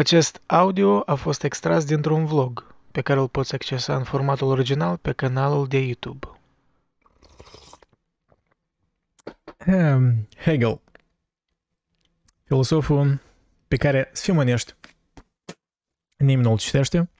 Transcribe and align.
Acest 0.00 0.40
audio 0.46 1.02
a 1.06 1.14
fost 1.14 1.42
extras 1.42 1.84
dintr-un 1.84 2.26
vlog 2.26 2.74
pe 2.92 3.00
care 3.00 3.20
îl 3.20 3.28
poți 3.28 3.54
accesa 3.54 3.96
în 3.96 4.04
formatul 4.04 4.48
original 4.48 4.96
pe 4.96 5.12
canalul 5.12 5.68
de 5.68 5.78
YouTube. 5.78 6.26
Ehm, 9.58 10.28
Hegel. 10.36 10.80
Filosoful 12.44 13.20
pe 13.68 13.76
care, 13.76 14.10
să 14.12 14.22
fim 14.22 14.36
onești, 14.36 14.74
nimeni 16.16 16.48
nu-l 16.48 16.58
citește, 16.58 17.10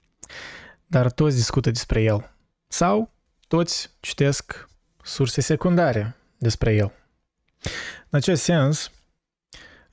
dar 0.85 1.11
toți 1.11 1.35
discută 1.35 1.71
despre 1.71 2.01
el. 2.01 2.35
Sau 2.67 3.11
toți 3.47 3.89
citesc 3.99 4.69
surse 5.03 5.41
secundare 5.41 6.15
despre 6.37 6.73
el. 6.73 6.93
În 8.09 8.19
acest 8.19 8.43
sens, 8.43 8.91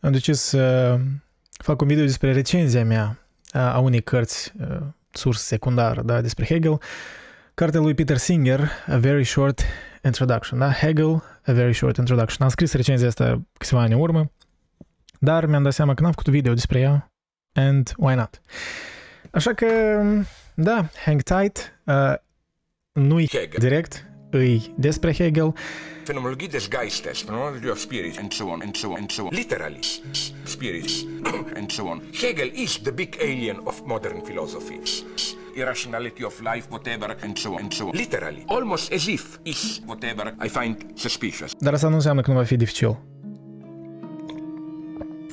am 0.01 0.13
decis 0.13 0.41
să 0.41 0.99
fac 1.59 1.81
un 1.81 1.87
video 1.87 2.05
despre 2.05 2.33
recenzia 2.33 2.85
mea 2.85 3.19
a 3.53 3.79
unei 3.79 4.03
cărți, 4.03 4.53
sursă 5.11 5.45
secundară, 5.45 6.03
da, 6.03 6.21
despre 6.21 6.45
Hegel, 6.45 6.81
cartea 7.55 7.81
lui 7.81 7.95
Peter 7.95 8.17
Singer, 8.17 8.71
A 8.87 8.97
Very 8.97 9.25
Short 9.25 9.63
Introduction, 10.05 10.59
da, 10.59 10.73
Hegel, 10.73 11.23
A 11.47 11.53
Very 11.53 11.75
Short 11.75 11.97
Introduction. 11.97 12.45
Am 12.45 12.49
scris 12.49 12.73
recenzia 12.73 13.07
asta 13.07 13.43
câțiva 13.59 13.81
ani 13.81 13.93
în 13.93 14.01
urmă, 14.01 14.31
dar 15.19 15.47
mi-am 15.47 15.63
dat 15.63 15.73
seama 15.73 15.95
că 15.95 16.03
n-am 16.03 16.11
făcut 16.11 16.27
un 16.27 16.33
video 16.33 16.55
despre 16.55 16.81
ea, 16.81 17.11
and 17.53 17.93
why 17.97 18.15
not? 18.15 18.41
Așa 19.31 19.55
că, 19.55 19.67
da, 20.55 20.89
hang 21.05 21.23
tight, 21.23 21.81
uh, 21.85 22.15
nu-i 22.93 23.29
Hegel. 23.29 23.59
direct, 23.59 24.07
îi 24.31 24.75
despre 24.77 25.13
Hegel, 25.13 25.55
Phenomenologie 26.09 26.49
des 26.49 26.69
Geistes, 26.69 27.23
phenomenology 27.23 27.69
of 27.69 27.79
spirit, 27.79 28.19
and 28.19 28.33
so 28.33 28.49
on, 28.49 28.63
and 28.63 28.75
so 28.77 28.89
on, 28.89 28.97
and 28.97 29.11
so 29.11 29.23
on. 29.23 29.29
Literally, 29.31 29.81
spirits, 30.43 31.05
and 31.59 31.71
so 31.71 31.87
on. 31.87 32.03
Hegel 32.21 32.51
is 32.53 32.79
the 32.79 32.91
big 32.91 33.17
alien 33.21 33.61
of 33.65 33.83
modern 33.85 34.21
philosophy. 34.23 34.81
Irrationality 35.55 36.25
of 36.25 36.41
life, 36.41 36.67
whatever, 36.71 37.17
and 37.23 37.39
so 37.39 37.53
on, 37.53 37.61
and 37.61 37.73
so 37.75 37.89
on. 37.89 37.93
Literally, 37.93 38.45
almost 38.47 38.93
as 38.93 39.07
if 39.07 39.39
is 39.43 39.81
whatever 39.87 40.35
I 40.45 40.49
find 40.49 40.77
suspicious. 40.95 41.53
dar 41.59 41.73
asta 41.73 41.89
nu 41.89 41.95
înseamnă 41.95 42.21
că 42.21 42.31
nu 42.31 42.37
va 42.37 42.45
fi 42.45 42.57
dificil. 42.57 42.99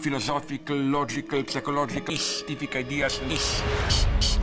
Philosophical, 0.01 0.89
logical, 0.89 1.43
psychological, 1.43 2.15
scientific 2.15 2.73
ideas, 2.73 3.21
is 3.31 3.63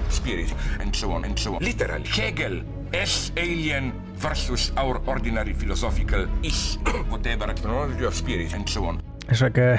spirit, 0.09 0.55
and 0.81 0.95
so 0.95 1.07
on, 1.11 1.25
and 1.25 1.39
so 1.39 1.51
on. 1.51 1.59
Literally, 1.61 2.07
Hegel 2.09 2.65
as 3.03 3.33
alien 3.37 3.93
versus 4.29 4.73
our 4.77 5.01
ordinary 5.05 5.53
philosophical 5.53 6.29
is 6.41 6.79
whatever, 7.13 7.55
phenomenology 7.55 8.05
of 8.05 8.15
spirit, 8.15 8.53
and 8.55 8.69
so 8.69 8.81
on. 8.81 9.01
Așa 9.31 9.51
că 9.51 9.77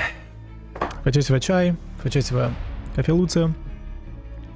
faceți-vă 1.03 1.38
ceai, 1.38 1.75
faceți-vă 1.95 2.49
cafeluță, 2.95 3.55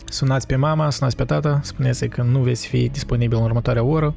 sunați 0.05 0.47
pe 0.47 0.55
mama, 0.55 0.89
sunați 0.89 1.15
pe 1.15 1.23
tata, 1.23 1.59
spuneți 1.63 2.07
că 2.07 2.21
nu 2.21 2.39
veți 2.39 2.67
fi 2.67 2.89
disponibil 2.89 3.37
în 3.37 3.43
următoarea 3.43 3.83
oră, 3.83 4.15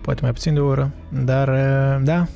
poate 0.00 0.20
mai 0.22 0.32
puțin 0.32 0.54
de 0.54 0.60
o 0.60 0.66
oră, 0.66 0.90
dar 1.08 1.48
uh, 1.48 2.04
da, 2.04 2.26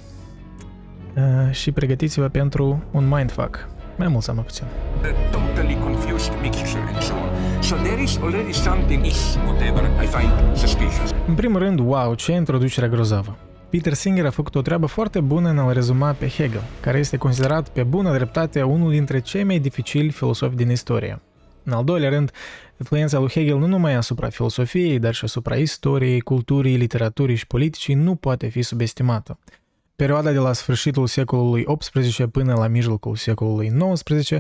uh, 1.17 1.53
și 1.55 1.73
pregătiți-vă 1.73 2.29
pentru 2.29 2.83
un 2.91 3.09
mindfuck, 3.09 3.69
mai 3.97 4.09
mult 4.09 4.23
sau 4.23 4.35
mai 4.35 4.45
puțin. 4.45 4.65
A 5.03 5.31
totally 5.31 5.75
confused 5.75 6.33
mixture, 6.43 6.81
and 6.81 7.03
so 7.03 7.15
on. 7.15 7.36
So 7.61 7.77
there 7.77 8.03
is 8.03 8.17
already 8.17 8.53
something 8.53 9.05
is 9.05 9.39
whatever 9.45 9.91
I 10.03 10.07
find 10.07 10.57
suspicious. 10.57 11.11
În 11.27 11.35
primul 11.35 11.59
rând, 11.59 11.79
wow, 11.81 12.15
ce 12.15 12.33
introducere 12.33 12.89
grozavă! 12.89 13.37
Peter 13.71 13.93
Singer 13.93 14.27
a 14.27 14.31
făcut 14.31 14.55
o 14.55 14.63
treabă 14.63 14.87
foarte 14.87 15.21
bună 15.21 15.49
în 15.49 15.59
a-l 15.59 15.73
rezuma 15.73 16.13
pe 16.13 16.29
Hegel, 16.29 16.63
care 16.81 16.99
este 16.99 17.17
considerat 17.17 17.69
pe 17.69 17.83
bună 17.83 18.13
dreptate 18.13 18.63
unul 18.63 18.91
dintre 18.91 19.21
cei 19.21 19.45
mai 19.45 19.59
dificili 19.59 20.11
filosofi 20.11 20.57
din 20.57 20.71
istorie. 20.71 21.21
În 21.65 21.73
al 21.73 21.85
doilea 21.85 22.09
rând, 22.09 22.31
influența 22.79 23.19
lui 23.19 23.29
Hegel 23.29 23.59
nu 23.59 23.67
numai 23.67 23.95
asupra 23.95 24.29
filosofiei, 24.29 24.99
dar 24.99 25.15
și 25.15 25.25
asupra 25.25 25.55
istoriei, 25.55 26.21
culturii, 26.21 26.77
literaturii 26.77 27.37
și 27.37 27.47
politicii 27.47 27.95
nu 27.95 28.15
poate 28.15 28.47
fi 28.49 28.63
subestimată. 28.63 29.39
Perioada 29.97 30.33
de 30.33 30.39
la 30.39 30.53
sfârșitul 30.53 31.07
secolului 31.07 31.67
XVIII 31.79 32.29
până 32.29 32.55
la 32.55 32.67
mijlocul 32.67 33.17
secolului 33.17 33.73
XIX 33.93 34.31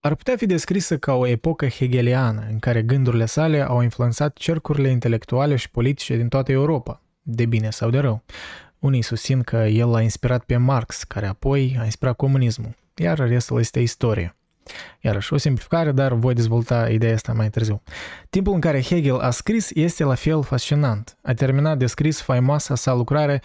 ar 0.00 0.14
putea 0.14 0.36
fi 0.36 0.46
descrisă 0.46 0.98
ca 0.98 1.14
o 1.14 1.26
epocă 1.26 1.66
hegeliană, 1.66 2.46
în 2.50 2.58
care 2.58 2.82
gândurile 2.82 3.26
sale 3.26 3.60
au 3.60 3.80
influențat 3.80 4.34
cercurile 4.34 4.88
intelectuale 4.88 5.56
și 5.56 5.70
politice 5.70 6.16
din 6.16 6.28
toată 6.28 6.52
Europa, 6.52 7.02
de 7.22 7.46
bine 7.46 7.70
sau 7.70 7.90
de 7.90 7.98
rău. 7.98 8.22
Unii 8.78 9.02
susțin 9.02 9.42
că 9.42 9.56
el 9.56 9.88
l-a 9.88 10.00
inspirat 10.00 10.44
pe 10.44 10.56
Marx, 10.56 11.02
care 11.02 11.26
apoi 11.26 11.76
a 11.80 11.84
inspirat 11.84 12.16
comunismul, 12.16 12.74
iar 12.94 13.18
restul 13.18 13.58
este 13.58 13.80
istorie. 13.80 14.36
Iarăși, 15.00 15.32
o 15.32 15.36
simplificare, 15.36 15.92
dar 15.92 16.12
voi 16.12 16.34
dezvolta 16.34 16.88
ideea 16.88 17.14
asta 17.14 17.32
mai 17.32 17.50
târziu. 17.50 17.82
Timpul 18.30 18.54
în 18.54 18.60
care 18.60 18.82
Hegel 18.82 19.18
a 19.18 19.30
scris 19.30 19.70
este 19.74 20.04
la 20.04 20.14
fel 20.14 20.42
fascinant. 20.42 21.16
A 21.22 21.32
terminat 21.32 21.78
de 21.78 21.86
scris 21.86 22.20
faimoasa 22.20 22.74
sa 22.74 22.94
lucrare 22.94 23.42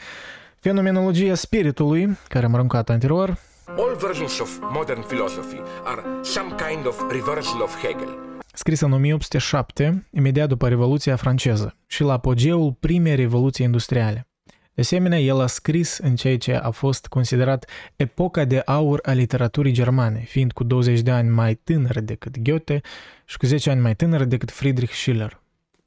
Fenomenologia 0.59 1.35
spiritului, 1.35 2.17
care 2.27 2.45
am 2.45 2.53
aruncat 2.53 2.89
anterior, 2.89 3.37
All 3.67 3.97
versions 3.99 4.39
of 4.39 4.57
modern 4.71 5.01
philosophy 5.01 5.61
are 5.83 6.01
some 6.23 6.47
kind 6.47 6.87
of 6.87 7.11
reversal 7.11 7.61
of 7.61 7.81
Hegel. 7.81 8.17
scrisă 8.53 8.85
în 8.85 8.91
1807, 8.91 10.07
imediat 10.11 10.47
după 10.47 10.67
Revoluția 10.67 11.15
franceză 11.15 11.75
și 11.87 12.01
la 12.03 12.13
apogeul 12.13 12.75
primei 12.79 13.15
revoluții 13.15 13.65
industriale. 13.65 14.27
De 14.73 14.81
asemenea, 14.81 15.19
el 15.19 15.41
a 15.41 15.47
scris 15.47 15.97
în 15.97 16.15
ceea 16.15 16.37
ce 16.37 16.53
a 16.55 16.69
fost 16.69 17.07
considerat 17.07 17.69
epoca 17.95 18.45
de 18.45 18.61
aur 18.65 18.99
a 19.03 19.11
literaturii 19.11 19.71
germane, 19.71 20.19
fiind 20.19 20.51
cu 20.51 20.63
20 20.63 20.99
de 20.99 21.11
ani 21.11 21.29
mai 21.29 21.55
tânăr 21.55 21.99
decât 21.99 22.39
Goethe 22.39 22.81
și 23.25 23.37
cu 23.37 23.45
10 23.45 23.69
ani 23.69 23.81
mai 23.81 23.95
tânăr 23.95 24.23
decât 24.23 24.51
Friedrich 24.51 24.93
Schiller. 24.93 25.41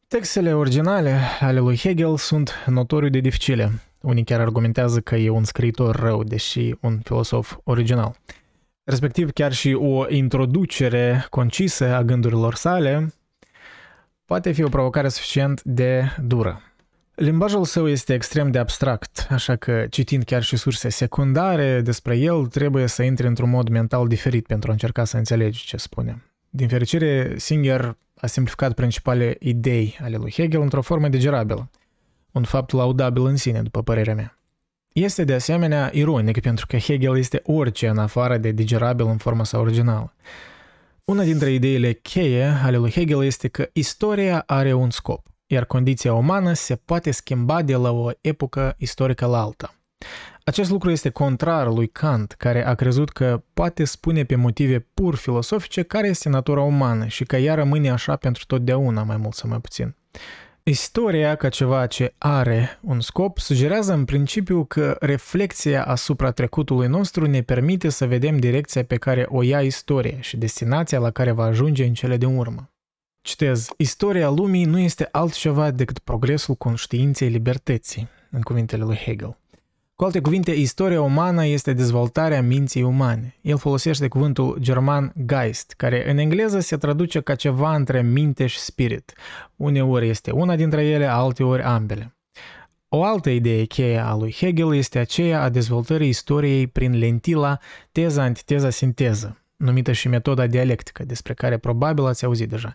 Textele 0.08 0.54
originale 0.54 1.20
ale 1.41 1.58
lui 1.58 1.76
Hegel 1.76 2.16
sunt 2.16 2.52
notoriu 2.66 3.08
de 3.08 3.19
dificile. 3.20 3.72
Unii 4.00 4.25
chiar 4.25 4.41
argumentează 4.41 5.00
că 5.00 5.16
e 5.16 5.28
un 5.28 5.44
scriitor 5.44 5.97
rău, 5.97 6.25
deși 6.25 6.75
un 6.81 6.99
filosof 7.03 7.56
original. 7.65 8.16
Respectiv, 8.84 9.31
chiar 9.31 9.53
și 9.53 9.72
o 9.72 10.09
introducere 10.09 11.27
concisă 11.31 11.94
a 11.94 12.03
gândurilor 12.03 12.55
sale 12.55 13.15
poate 14.25 14.53
fi 14.53 14.62
o 14.62 14.69
provocare 14.69 15.09
suficient 15.09 15.62
de 15.62 16.05
dură. 16.22 16.62
Limbajul 17.15 17.65
său 17.65 17.88
este 17.88 18.15
extrem 18.15 18.50
de 18.50 18.59
abstract, 18.59 19.27
așa 19.31 19.56
că 19.56 19.87
citind 19.91 20.25
chiar 20.25 20.43
și 20.43 20.56
surse 20.56 20.88
secundare 20.88 21.81
despre 21.81 22.17
el, 22.17 22.47
trebuie 22.47 22.87
să 22.87 23.03
intri 23.03 23.27
într-un 23.27 23.50
mod 23.50 23.69
mental 23.69 24.09
diferit 24.09 24.47
pentru 24.47 24.71
a 24.71 24.72
încerca 24.72 25.05
să 25.05 25.17
înțelegi 25.17 25.65
ce 25.65 25.77
spune. 25.77 26.22
Din 26.50 26.69
fericire, 26.69 27.34
Singer 27.37 27.97
a 28.17 28.27
simplificat 28.27 28.75
principale 28.75 29.37
idei 29.41 29.99
ale 30.03 30.17
lui 30.17 30.32
Hegel 30.32 30.61
într-o 30.61 30.82
formă 30.82 31.09
digerabilă, 31.09 31.71
un 32.33 32.45
fapt 32.45 32.73
laudabil 32.73 33.25
în 33.25 33.37
sine, 33.37 33.63
după 33.63 33.83
părerea 33.83 34.15
mea. 34.15 34.39
Este 34.93 35.25
de 35.25 35.35
asemenea 35.35 35.91
ironic 35.93 36.41
pentru 36.41 36.67
că 36.67 36.77
Hegel 36.77 37.19
este 37.19 37.41
orice 37.45 37.89
în 37.89 37.99
afară 37.99 38.37
de 38.37 38.51
digerabil 38.51 39.07
în 39.07 39.17
forma 39.17 39.45
sa 39.45 39.59
originală. 39.59 40.15
Una 41.05 41.23
dintre 41.23 41.51
ideile 41.51 41.93
cheie 41.93 42.45
ale 42.45 42.77
lui 42.77 42.91
Hegel 42.91 43.25
este 43.25 43.49
că 43.49 43.69
istoria 43.73 44.43
are 44.47 44.73
un 44.73 44.91
scop, 44.91 45.27
iar 45.47 45.65
condiția 45.65 46.13
umană 46.13 46.53
se 46.53 46.77
poate 46.77 47.11
schimba 47.11 47.63
de 47.63 47.77
la 47.77 47.91
o 47.91 48.11
epocă 48.21 48.75
istorică 48.79 49.27
la 49.27 49.41
alta. 49.41 49.75
Acest 50.45 50.71
lucru 50.71 50.91
este 50.91 51.11
contrar 51.11 51.67
lui 51.73 51.89
Kant, 51.89 52.33
care 52.33 52.67
a 52.67 52.75
crezut 52.75 53.11
că 53.11 53.43
poate 53.55 53.85
spune 53.85 54.25
pe 54.25 54.35
motive 54.35 54.87
pur 54.95 55.15
filosofice 55.15 55.83
care 55.83 56.09
este 56.09 56.29
natura 56.29 56.61
umană 56.61 57.07
și 57.07 57.25
că 57.25 57.37
ea 57.37 57.55
rămâne 57.55 57.91
așa 57.91 58.17
pentru 58.17 58.45
totdeauna, 58.47 59.03
mai 59.03 59.17
mult 59.17 59.35
sau 59.35 59.49
mai 59.49 59.61
puțin. 59.61 59.95
Istoria, 60.70 61.34
ca 61.34 61.48
ceva 61.48 61.86
ce 61.86 62.14
are 62.19 62.78
un 62.82 63.00
scop, 63.00 63.38
sugerează 63.38 63.92
în 63.92 64.04
principiu 64.04 64.64
că 64.64 64.97
reflexia 65.00 65.84
asupra 65.84 66.31
trecutului 66.31 66.86
nostru 66.86 67.26
ne 67.26 67.42
permite 67.42 67.88
să 67.88 68.06
vedem 68.06 68.38
direcția 68.38 68.84
pe 68.84 68.97
care 68.97 69.26
o 69.28 69.42
ia 69.42 69.62
istoria 69.62 70.20
și 70.20 70.36
destinația 70.36 70.98
la 70.98 71.10
care 71.10 71.31
va 71.31 71.44
ajunge 71.44 71.84
în 71.84 71.94
cele 71.94 72.16
din 72.16 72.36
urmă. 72.36 72.70
Citez, 73.20 73.69
istoria 73.76 74.28
lumii 74.28 74.64
nu 74.64 74.78
este 74.78 75.08
altceva 75.12 75.70
decât 75.70 75.99
progresul 75.99 76.55
conștiinței 76.55 77.28
libertății, 77.28 78.08
în 78.31 78.40
cuvintele 78.40 78.84
lui 78.84 78.96
Hegel. 78.96 79.39
Cu 80.00 80.06
alte 80.06 80.20
cuvinte, 80.20 80.50
istoria 80.50 81.00
umană 81.00 81.47
este 81.47 81.73
dezvoltarea 81.73 82.43
minții 82.43 82.82
umane. 82.82 83.37
El 83.41 83.58
folosește 83.58 84.08
cuvântul 84.08 84.56
german 84.61 85.12
Geist, 85.26 85.75
care 85.76 86.11
în 86.11 86.19
engleză 86.19 86.61
se 86.61 86.76
traduce 86.76 87.20
ca 87.20 87.35
ceva 87.35 87.75
între 87.75 88.02
minte 88.02 88.47
și 88.47 88.58
spirit. 88.58 89.12
Uneori 89.56 90.08
este 90.08 90.31
una 90.31 90.56
dintre 90.56 90.85
ele, 90.85 91.06
alteori 91.06 91.62
ambele. 91.62 92.17
O 92.88 93.05
altă 93.05 93.31
idee 93.31 93.64
cheie 93.64 93.99
a 93.99 94.14
lui 94.14 94.32
Hegel 94.32 94.75
este 94.75 94.99
aceea 94.99 95.43
a 95.43 95.49
dezvoltării 95.49 96.08
istoriei 96.08 96.67
prin 96.67 96.99
lentila 96.99 97.58
teza-antiteza-sinteză, 97.93 99.38
numită 99.56 99.93
și 99.93 100.08
metoda 100.08 100.47
dialectică, 100.47 101.05
despre 101.05 101.35
care 101.35 101.58
probabil 101.58 102.06
ați 102.06 102.25
auzit 102.25 102.49
deja. 102.49 102.75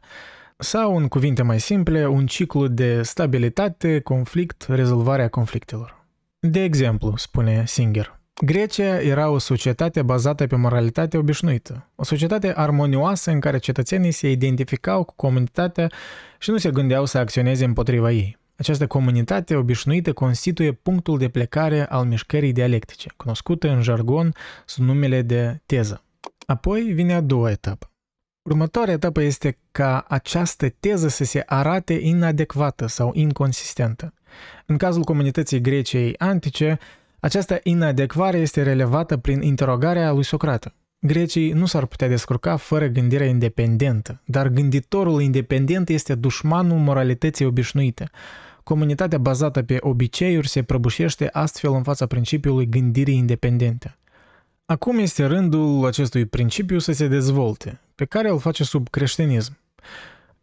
Sau, 0.57 0.98
în 0.98 1.07
cuvinte 1.07 1.42
mai 1.42 1.60
simple, 1.60 2.07
un 2.07 2.25
ciclu 2.25 2.68
de 2.68 3.01
stabilitate, 3.01 4.00
conflict, 4.00 4.66
rezolvarea 4.69 5.27
conflictelor. 5.27 6.05
De 6.47 6.63
exemplu, 6.63 7.13
spune 7.18 7.65
Singer, 7.65 8.19
Grecia 8.45 9.01
era 9.01 9.30
o 9.30 9.38
societate 9.38 10.01
bazată 10.01 10.47
pe 10.47 10.56
moralitate 10.56 11.18
obișnuită, 11.18 11.89
o 11.95 12.03
societate 12.03 12.53
armonioasă 12.56 13.31
în 13.31 13.39
care 13.39 13.57
cetățenii 13.57 14.12
se 14.12 14.31
identificau 14.31 15.03
cu 15.03 15.13
comunitatea 15.15 15.92
și 16.39 16.50
nu 16.50 16.57
se 16.57 16.71
gândeau 16.71 17.06
să 17.06 17.18
acționeze 17.18 17.65
împotriva 17.65 18.12
ei. 18.12 18.38
Această 18.57 18.88
comunitate 18.88 19.56
obișnuită 19.56 20.13
constituie 20.13 20.71
punctul 20.71 21.18
de 21.18 21.30
plecare 21.30 21.86
al 21.86 22.06
mișcării 22.06 22.51
dialectice, 22.51 23.09
cunoscută 23.18 23.69
în 23.69 23.81
jargon 23.81 24.33
sub 24.65 24.83
numele 24.83 25.21
de 25.21 25.62
teză. 25.65 26.03
Apoi 26.45 26.81
vine 26.81 27.13
a 27.13 27.21
doua 27.21 27.50
etapă. 27.50 27.89
Următoarea 28.45 28.94
etapă 28.94 29.21
este 29.21 29.57
ca 29.71 30.06
această 30.07 30.69
teză 30.69 31.07
să 31.07 31.24
se 31.24 31.44
arate 31.45 31.94
inadecvată 31.94 32.88
sau 32.88 33.12
inconsistentă. 33.13 34.13
În 34.65 34.77
cazul 34.77 35.03
comunității 35.03 35.62
Greciei 35.62 36.15
antice, 36.18 36.77
această 37.19 37.59
inadecvare 37.63 38.38
este 38.38 38.63
relevată 38.63 39.18
prin 39.18 39.42
interogarea 39.42 40.12
lui 40.12 40.24
Socrate. 40.24 40.74
Grecii 41.00 41.51
nu 41.51 41.65
s-ar 41.65 41.86
putea 41.86 42.07
descurca 42.07 42.56
fără 42.56 42.88
gândirea 42.88 43.27
independentă, 43.27 44.21
dar 44.25 44.48
gânditorul 44.48 45.21
independent 45.21 45.89
este 45.89 46.15
dușmanul 46.15 46.77
moralității 46.77 47.45
obișnuite. 47.45 48.09
Comunitatea 48.63 49.18
bazată 49.18 49.63
pe 49.63 49.77
obiceiuri 49.80 50.48
se 50.48 50.63
prăbușește 50.63 51.30
astfel 51.31 51.74
în 51.74 51.83
fața 51.83 52.06
principiului 52.06 52.69
gândirii 52.69 53.18
independente. 53.18 53.98
Acum 54.65 54.98
este 54.98 55.25
rândul 55.25 55.86
acestui 55.86 56.25
principiu 56.25 56.80
să 56.80 56.91
se 56.91 57.07
dezvolte, 57.07 57.80
pe 57.95 58.06
care 58.06 58.30
îl 58.30 58.39
face 58.39 58.63
sub 58.63 58.89
creștinism. 58.89 59.57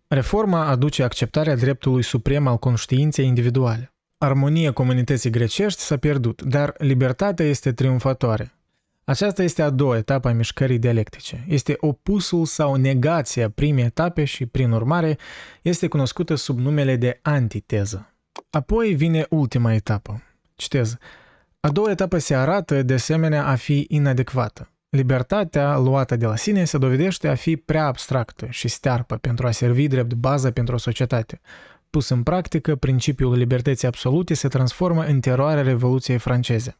Reforma 0.09 0.67
aduce 0.67 1.03
acceptarea 1.03 1.57
dreptului 1.57 2.03
suprem 2.03 2.47
al 2.47 2.59
conștiinței 2.59 3.27
individuale. 3.27 3.93
Armonia 4.19 4.73
comunității 4.73 5.31
grecești 5.31 5.81
s-a 5.81 5.97
pierdut, 5.97 6.43
dar 6.43 6.75
libertatea 6.79 7.47
este 7.47 7.73
triumfatoare. 7.73 8.53
Aceasta 9.05 9.43
este 9.43 9.63
a 9.63 9.71
doua 9.71 9.97
etapă 9.97 10.29
a 10.29 10.33
mișcării 10.33 10.79
dialectice. 10.79 11.45
Este 11.49 11.77
opusul 11.81 12.45
sau 12.47 12.75
negația 12.75 13.51
primei 13.51 13.85
etape 13.85 14.25
și, 14.25 14.47
prin 14.47 14.71
urmare, 14.71 15.19
este 15.63 15.89
cunoscută 15.89 16.35
sub 16.35 16.59
numele 16.59 16.97
de 16.97 17.19
antiteză. 17.23 18.15
Apoi 18.51 18.95
vine 18.95 19.27
ultima 19.31 19.75
etapă. 19.75 20.23
Citez. 20.55 20.97
A 21.61 21.69
doua 21.69 21.91
etapă 21.91 22.19
se 22.19 22.35
arată 22.35 22.83
de 22.83 22.95
asemenea 22.95 23.47
a 23.47 23.55
fi 23.55 23.87
inadecvată. 23.89 24.71
Libertatea 24.97 25.77
luată 25.77 26.17
de 26.17 26.27
la 26.27 26.37
sine 26.37 26.65
se 26.65 26.79
dovedește 26.79 27.29
a 27.29 27.35
fi 27.35 27.57
prea 27.57 27.87
abstractă 27.87 28.47
și 28.51 28.69
stearpă 28.69 29.17
pentru 29.17 29.47
a 29.47 29.51
servi 29.51 29.87
drept 29.87 30.13
bază 30.15 30.51
pentru 30.51 30.75
o 30.75 30.79
societate. 30.79 31.41
Pus 31.91 32.09
în 32.09 32.23
practică, 32.23 32.77
principiul 32.77 33.37
libertății 33.37 33.87
absolute 33.87 34.35
se 34.35 34.49
transformă 34.49 35.05
în 35.05 35.21
teroarea 35.21 35.63
Revoluției 35.63 36.19
franceze. 36.19 36.79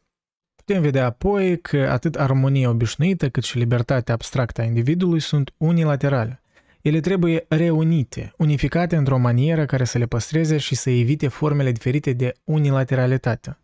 Putem 0.55 0.81
vedea 0.81 1.05
apoi 1.05 1.59
că 1.59 1.77
atât 1.77 2.15
armonia 2.15 2.69
obișnuită 2.69 3.29
cât 3.29 3.43
și 3.43 3.57
libertatea 3.57 4.13
abstractă 4.13 4.61
a 4.61 4.63
individului 4.63 5.19
sunt 5.19 5.53
unilaterale. 5.57 6.41
Ele 6.81 6.99
trebuie 6.99 7.45
reunite, 7.47 8.33
unificate 8.37 8.95
într-o 8.95 9.17
manieră 9.17 9.65
care 9.65 9.83
să 9.83 9.97
le 9.97 10.05
păstreze 10.05 10.57
și 10.57 10.75
să 10.75 10.89
evite 10.89 11.27
formele 11.27 11.71
diferite 11.71 12.13
de 12.13 12.33
unilateralitate. 12.43 13.57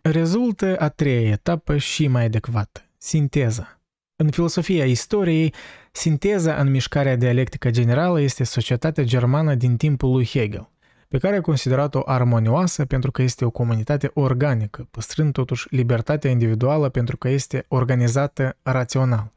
Rezultă 0.00 0.76
a 0.78 0.88
treia 0.88 1.30
etapă 1.30 1.76
și 1.76 2.06
mai 2.06 2.24
adecvată, 2.24 2.82
sinteza. 3.02 3.80
În 4.16 4.30
filosofia 4.30 4.84
istoriei, 4.84 5.54
sinteza 5.92 6.54
în 6.54 6.70
mișcarea 6.70 7.16
dialectică 7.16 7.70
generală 7.70 8.20
este 8.20 8.44
societatea 8.44 9.04
germană 9.04 9.54
din 9.54 9.76
timpul 9.76 10.10
lui 10.10 10.26
Hegel, 10.26 10.70
pe 11.08 11.18
care 11.18 11.36
a 11.36 11.40
considerat-o 11.40 12.02
armonioasă 12.04 12.84
pentru 12.84 13.10
că 13.10 13.22
este 13.22 13.44
o 13.44 13.50
comunitate 13.50 14.10
organică, 14.14 14.88
păstrând 14.90 15.32
totuși 15.32 15.66
libertatea 15.74 16.30
individuală 16.30 16.88
pentru 16.88 17.16
că 17.16 17.28
este 17.28 17.64
organizată 17.68 18.56
rațional. 18.62 19.32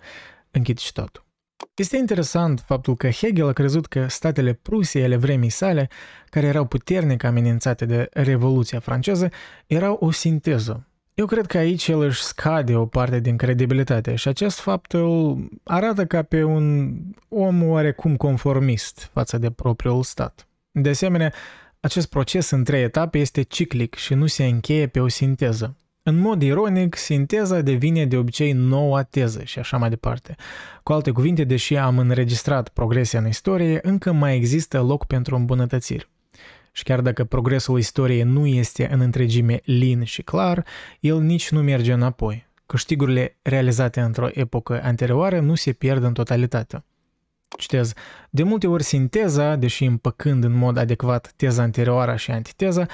Închid 0.52 0.78
citatul. 0.78 1.26
Este 1.74 1.98
interesant 1.98 2.60
faptul 2.60 2.96
că 2.96 3.10
Hegel 3.10 3.48
a 3.48 3.54
crezut 3.54 3.86
că 3.88 4.08
statele 4.08 4.54
Prusiei 4.54 5.04
ale 5.04 5.16
vremii 5.16 5.50
sale, 5.50 5.90
care 6.30 6.46
erau 6.46 6.66
puternic 6.66 7.24
amenințate 7.24 7.86
de 7.86 8.10
Revoluția 8.12 8.80
franceză, 8.80 9.30
erau 9.68 9.98
o 10.00 10.12
sinteză. 10.12 10.88
Eu 11.16 11.26
cred 11.26 11.46
că 11.46 11.58
aici 11.58 11.88
el 11.88 12.02
își 12.02 12.22
scade 12.22 12.76
o 12.76 12.86
parte 12.86 13.20
din 13.20 13.38
credibilitate 13.38 14.16
și 14.16 14.28
acest 14.28 14.60
fapt 14.60 14.94
îl 14.94 15.38
arată 15.64 16.06
ca 16.06 16.22
pe 16.22 16.44
un 16.44 16.94
om 17.30 17.64
oarecum 17.64 18.16
conformist 18.16 19.10
față 19.14 19.38
de 19.38 19.52
propriul 19.52 20.04
stat. 20.04 20.48
De 20.72 20.90
asemenea, 20.90 21.34
acest 21.80 22.10
proces 22.10 22.50
în 22.50 22.64
trei 22.64 22.84
etape 22.84 23.18
este 23.18 23.42
ciclic 23.42 23.96
și 23.96 24.14
nu 24.14 24.26
se 24.26 24.46
încheie 24.46 24.88
pe 24.88 25.00
o 25.00 25.08
sinteză. 25.08 25.78
În 26.04 26.16
mod 26.16 26.42
ironic, 26.42 26.96
sinteza 26.96 27.62
devine 27.62 28.06
de 28.06 28.18
obicei 28.18 28.52
noua 28.52 29.04
teză 29.04 29.44
și 29.44 29.60
așa 29.60 29.78
mai 29.78 29.90
departe. 29.90 30.36
Cu 30.84 30.94
alte 30.94 31.12
cuvinte, 31.12 31.44
deși 31.44 31.76
am 31.76 31.98
înregistrat 31.98 32.70
progresia 32.70 33.20
în 33.20 33.28
istorie, 33.28 33.80
încă 33.82 34.12
mai 34.12 34.36
există 34.36 34.82
loc 34.82 35.06
pentru 35.06 35.36
îmbunătățiri. 35.36 36.13
Și 36.76 36.84
chiar 36.84 37.02
dacă 37.02 37.24
progresul 37.24 37.78
istoriei 37.78 38.24
nu 38.24 38.46
este 38.46 38.90
în 38.92 39.00
întregime 39.00 39.62
lin 39.64 40.04
și 40.04 40.22
clar, 40.22 40.66
el 41.00 41.22
nici 41.22 41.52
nu 41.52 41.62
merge 41.62 41.94
înapoi. 41.94 42.48
Câștigurile 42.66 43.38
realizate 43.42 44.00
într-o 44.00 44.28
epocă 44.32 44.82
anterioară 44.84 45.40
nu 45.40 45.56
se 45.56 45.72
pierd 45.72 46.04
în 46.04 46.14
totalitate. 46.14 46.84
Citez, 47.58 47.94
de 48.30 48.44
multe 48.44 48.68
ori 48.68 48.84
sinteza, 48.84 49.56
deși 49.56 49.84
împăcând 49.84 50.44
în 50.44 50.52
mod 50.52 50.78
adecvat 50.78 51.34
teza 51.36 51.62
anterioară 51.62 52.16
și 52.16 52.32
antiteza, 52.32 52.86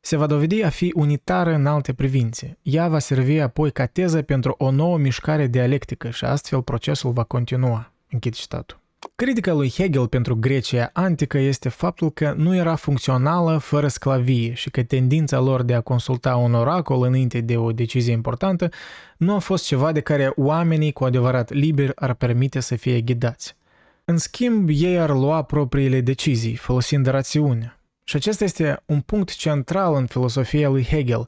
se 0.00 0.16
va 0.16 0.26
dovedi 0.26 0.62
a 0.62 0.68
fi 0.68 0.92
unitară 0.94 1.54
în 1.54 1.66
alte 1.66 1.92
privințe. 1.92 2.58
Ea 2.62 2.88
va 2.88 2.98
servi 2.98 3.38
apoi 3.38 3.72
ca 3.72 3.86
teză 3.86 4.22
pentru 4.22 4.54
o 4.58 4.70
nouă 4.70 4.98
mișcare 4.98 5.46
dialectică 5.46 6.10
și 6.10 6.24
astfel 6.24 6.62
procesul 6.62 7.12
va 7.12 7.22
continua. 7.22 7.92
Închid 8.10 8.34
citatul. 8.34 8.81
Critica 9.14 9.52
lui 9.52 9.70
Hegel 9.70 10.08
pentru 10.08 10.36
Grecia 10.36 10.90
antică 10.92 11.38
este 11.38 11.68
faptul 11.68 12.10
că 12.10 12.34
nu 12.36 12.56
era 12.56 12.74
funcțională 12.74 13.58
fără 13.58 13.88
sclavie 13.88 14.52
și 14.54 14.70
că 14.70 14.82
tendința 14.82 15.38
lor 15.40 15.62
de 15.62 15.74
a 15.74 15.80
consulta 15.80 16.36
un 16.36 16.54
oracol 16.54 17.02
înainte 17.02 17.40
de 17.40 17.56
o 17.56 17.72
decizie 17.72 18.12
importantă 18.12 18.68
nu 19.16 19.34
a 19.34 19.38
fost 19.38 19.64
ceva 19.64 19.92
de 19.92 20.00
care 20.00 20.32
oamenii 20.36 20.92
cu 20.92 21.04
adevărat 21.04 21.52
liberi 21.52 21.92
ar 21.94 22.14
permite 22.14 22.60
să 22.60 22.76
fie 22.76 23.00
ghidați. 23.00 23.56
În 24.04 24.18
schimb, 24.18 24.68
ei 24.68 24.98
ar 24.98 25.10
lua 25.10 25.42
propriile 25.42 26.00
decizii, 26.00 26.56
folosind 26.56 27.06
rațiunea. 27.06 27.80
Și 28.04 28.16
acesta 28.16 28.44
este 28.44 28.82
un 28.86 29.00
punct 29.00 29.36
central 29.36 29.94
în 29.94 30.06
filosofia 30.06 30.68
lui 30.68 30.84
Hegel. 30.84 31.26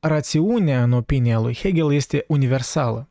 Rațiunea, 0.00 0.82
în 0.82 0.92
opinia 0.92 1.38
lui 1.38 1.54
Hegel, 1.54 1.92
este 1.92 2.24
universală. 2.28 3.09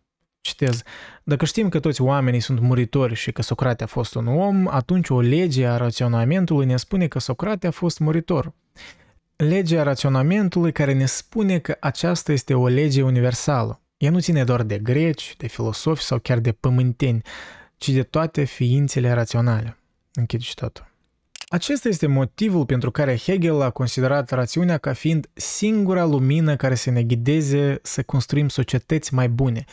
Citez, 0.50 0.81
dacă 1.24 1.46
știm 1.46 1.69
că 1.69 1.80
toți 1.80 2.01
oamenii 2.01 2.40
sunt 2.40 2.60
muritori 2.60 3.13
și 3.13 3.31
că 3.31 3.42
Socrate 3.42 3.84
a 3.84 3.88
fost 3.88 4.16
un 4.16 4.28
om, 4.28 4.68
atunci 4.68 5.10
o 5.10 5.19
lege 5.19 5.66
a 5.66 5.78
raționamentului 5.78 6.65
ne 6.65 6.77
spune 6.77 7.08
că 7.08 7.20
Socrate 7.20 7.68
a 7.68 7.72
fost 7.72 8.00
muritor. 8.00 8.53
Legea 9.36 9.84
raționamentului 9.84 10.72
care 10.72 10.94
ne 10.94 11.06
spune 11.06 11.60
că 11.60 11.77
aceasta 11.79 12.32
este 12.32 12.53
o 12.53 12.68
lege 12.68 13.01
universală. 13.01 13.82
Ea 13.98 14.12
nu 14.12 14.20
ține 14.20 14.44
doar 14.44 14.63
de 14.63 14.77
greci, 14.77 15.36
de 15.38 15.48
filosofi 15.48 16.03
sau 16.03 16.20
chiar 16.20 16.39
de 16.39 16.51
pământeni, 16.51 17.22
ci 17.77 17.89
de 17.89 18.03
toate 18.03 18.44
ființele 18.44 19.12
raționale. 19.12 19.77
Închid 20.13 20.39
citatul. 20.39 20.88
Acesta 21.48 21.88
este 21.88 22.08
motivul 22.08 22.65
pentru 22.65 22.91
care 22.91 23.18
Hegel 23.18 23.62
a 23.62 23.70
considerat 23.70 24.29
rațiunea 24.29 24.77
ca 24.77 24.94
fiind 24.94 25.29
singura 25.34 26.06
lumină 26.06 26.56
care 26.56 26.75
să 26.75 26.89
ne 26.89 27.03
ghideze 27.03 27.79
să 27.82 28.03
construim 28.03 28.50
societăți 28.50 29.13
mai 29.13 29.29
bune, 29.29 29.65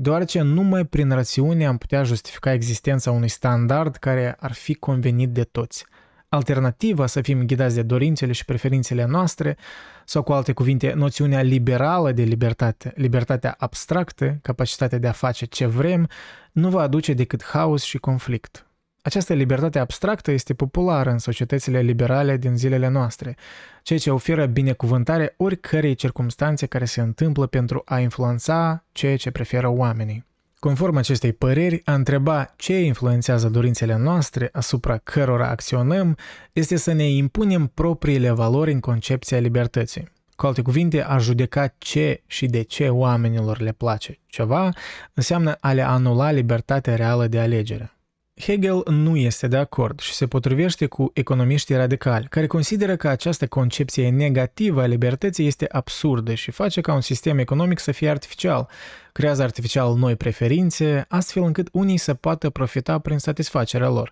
deoarece 0.00 0.40
numai 0.40 0.84
prin 0.84 1.10
rațiune 1.10 1.66
am 1.66 1.78
putea 1.78 2.02
justifica 2.02 2.52
existența 2.52 3.10
unui 3.10 3.28
standard 3.28 3.96
care 3.96 4.36
ar 4.40 4.52
fi 4.52 4.74
convenit 4.74 5.30
de 5.30 5.44
toți. 5.44 5.86
Alternativa 6.28 7.06
să 7.06 7.20
fim 7.20 7.46
ghidați 7.46 7.74
de 7.74 7.82
dorințele 7.82 8.32
și 8.32 8.44
preferințele 8.44 9.04
noastre, 9.04 9.56
sau 10.04 10.22
cu 10.22 10.32
alte 10.32 10.52
cuvinte, 10.52 10.92
noțiunea 10.92 11.42
liberală 11.42 12.12
de 12.12 12.22
libertate, 12.22 12.92
libertatea 12.96 13.54
abstractă, 13.58 14.38
capacitatea 14.42 14.98
de 14.98 15.08
a 15.08 15.12
face 15.12 15.44
ce 15.44 15.66
vrem, 15.66 16.08
nu 16.52 16.68
va 16.68 16.80
aduce 16.80 17.12
decât 17.12 17.44
haos 17.44 17.82
și 17.82 17.98
conflict. 17.98 18.67
Această 19.08 19.32
libertate 19.32 19.78
abstractă 19.78 20.30
este 20.30 20.54
populară 20.54 21.10
în 21.10 21.18
societățile 21.18 21.80
liberale 21.80 22.36
din 22.36 22.56
zilele 22.56 22.88
noastre, 22.88 23.36
ceea 23.82 23.98
ce 23.98 24.10
oferă 24.10 24.46
binecuvântare 24.46 25.34
oricărei 25.36 25.94
circumstanțe 25.94 26.66
care 26.66 26.84
se 26.84 27.00
întâmplă 27.00 27.46
pentru 27.46 27.82
a 27.84 27.98
influența 27.98 28.84
ceea 28.92 29.16
ce 29.16 29.30
preferă 29.30 29.68
oamenii. 29.68 30.24
Conform 30.58 30.96
acestei 30.96 31.32
păreri, 31.32 31.80
a 31.84 31.94
întreba 31.94 32.54
ce 32.56 32.80
influențează 32.80 33.48
dorințele 33.48 33.96
noastre 33.96 34.48
asupra 34.52 34.96
cărora 34.96 35.48
acționăm 35.48 36.16
este 36.52 36.76
să 36.76 36.92
ne 36.92 37.10
impunem 37.10 37.66
propriile 37.74 38.30
valori 38.30 38.72
în 38.72 38.80
concepția 38.80 39.38
libertății. 39.38 40.08
Cu 40.36 40.46
alte 40.46 40.62
cuvinte, 40.62 41.02
a 41.02 41.18
judeca 41.18 41.74
ce 41.78 42.22
și 42.26 42.46
de 42.46 42.62
ce 42.62 42.88
oamenilor 42.88 43.60
le 43.60 43.72
place 43.72 44.18
ceva 44.26 44.70
înseamnă 45.14 45.56
a 45.60 45.72
le 45.72 45.82
anula 45.82 46.30
libertatea 46.30 46.96
reală 46.96 47.26
de 47.26 47.38
alegere. 47.38 47.92
Hegel 48.40 48.82
nu 48.86 49.16
este 49.16 49.46
de 49.48 49.56
acord 49.56 50.00
și 50.00 50.12
se 50.12 50.26
potrivește 50.26 50.86
cu 50.86 51.10
economiștii 51.14 51.76
radicali, 51.76 52.26
care 52.28 52.46
consideră 52.46 52.96
că 52.96 53.08
această 53.08 53.46
concepție 53.46 54.10
negativă 54.10 54.82
a 54.82 54.86
libertății 54.86 55.46
este 55.46 55.66
absurdă 55.70 56.34
și 56.34 56.50
face 56.50 56.80
ca 56.80 56.94
un 56.94 57.00
sistem 57.00 57.38
economic 57.38 57.78
să 57.78 57.92
fie 57.92 58.10
artificial, 58.10 58.68
creează 59.12 59.42
artificial 59.42 59.96
noi 59.96 60.16
preferințe, 60.16 61.04
astfel 61.08 61.42
încât 61.42 61.68
unii 61.72 61.96
să 61.96 62.14
poată 62.14 62.50
profita 62.50 62.98
prin 62.98 63.18
satisfacerea 63.18 63.88
lor. 63.88 64.10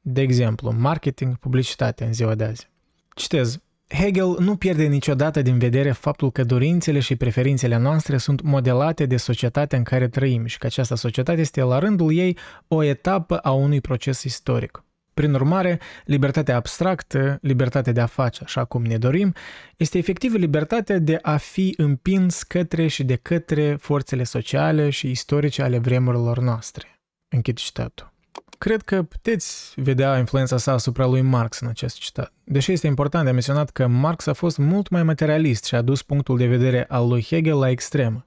De 0.00 0.20
exemplu, 0.20 0.74
marketing, 0.78 1.36
publicitate 1.36 2.04
în 2.04 2.12
ziua 2.12 2.34
de 2.34 2.44
azi. 2.44 2.68
Citez, 3.14 3.60
Hegel 3.94 4.36
nu 4.38 4.56
pierde 4.56 4.86
niciodată 4.86 5.42
din 5.42 5.58
vedere 5.58 5.92
faptul 5.92 6.30
că 6.30 6.44
dorințele 6.44 7.00
și 7.00 7.16
preferințele 7.16 7.76
noastre 7.76 8.16
sunt 8.16 8.42
modelate 8.42 9.06
de 9.06 9.16
societatea 9.16 9.78
în 9.78 9.84
care 9.84 10.08
trăim 10.08 10.46
și 10.46 10.58
că 10.58 10.66
această 10.66 10.94
societate 10.94 11.40
este 11.40 11.62
la 11.62 11.78
rândul 11.78 12.16
ei 12.16 12.38
o 12.68 12.82
etapă 12.82 13.38
a 13.38 13.50
unui 13.50 13.80
proces 13.80 14.22
istoric. 14.22 14.82
Prin 15.14 15.34
urmare, 15.34 15.80
libertatea 16.04 16.56
abstractă, 16.56 17.38
libertatea 17.42 17.92
de 17.92 18.00
a 18.00 18.06
face 18.06 18.40
așa 18.44 18.64
cum 18.64 18.84
ne 18.84 18.98
dorim, 18.98 19.34
este 19.76 19.98
efectiv 19.98 20.34
libertatea 20.34 20.98
de 20.98 21.18
a 21.22 21.36
fi 21.36 21.74
împins 21.76 22.42
către 22.42 22.86
și 22.86 23.04
de 23.04 23.16
către 23.16 23.76
forțele 23.80 24.24
sociale 24.24 24.90
și 24.90 25.10
istorice 25.10 25.62
ale 25.62 25.78
vremurilor 25.78 26.38
noastre. 26.38 27.00
Închid 27.28 27.56
citatul. 27.56 28.12
Cred 28.58 28.82
că 28.82 29.02
puteți 29.02 29.72
vedea 29.76 30.18
influența 30.18 30.56
sa 30.56 30.72
asupra 30.72 31.06
lui 31.06 31.20
Marx 31.20 31.60
în 31.60 31.68
acest 31.68 31.98
citat. 31.98 32.32
Deși 32.44 32.72
este 32.72 32.86
important 32.86 33.24
de 33.24 33.30
menționat 33.30 33.70
că 33.70 33.86
Marx 33.86 34.26
a 34.26 34.32
fost 34.32 34.58
mult 34.58 34.88
mai 34.88 35.02
materialist 35.02 35.64
și 35.64 35.74
a 35.74 35.82
dus 35.82 36.02
punctul 36.02 36.36
de 36.36 36.46
vedere 36.46 36.84
al 36.88 37.08
lui 37.08 37.22
Hegel 37.22 37.58
la 37.58 37.70
extremă. 37.70 38.24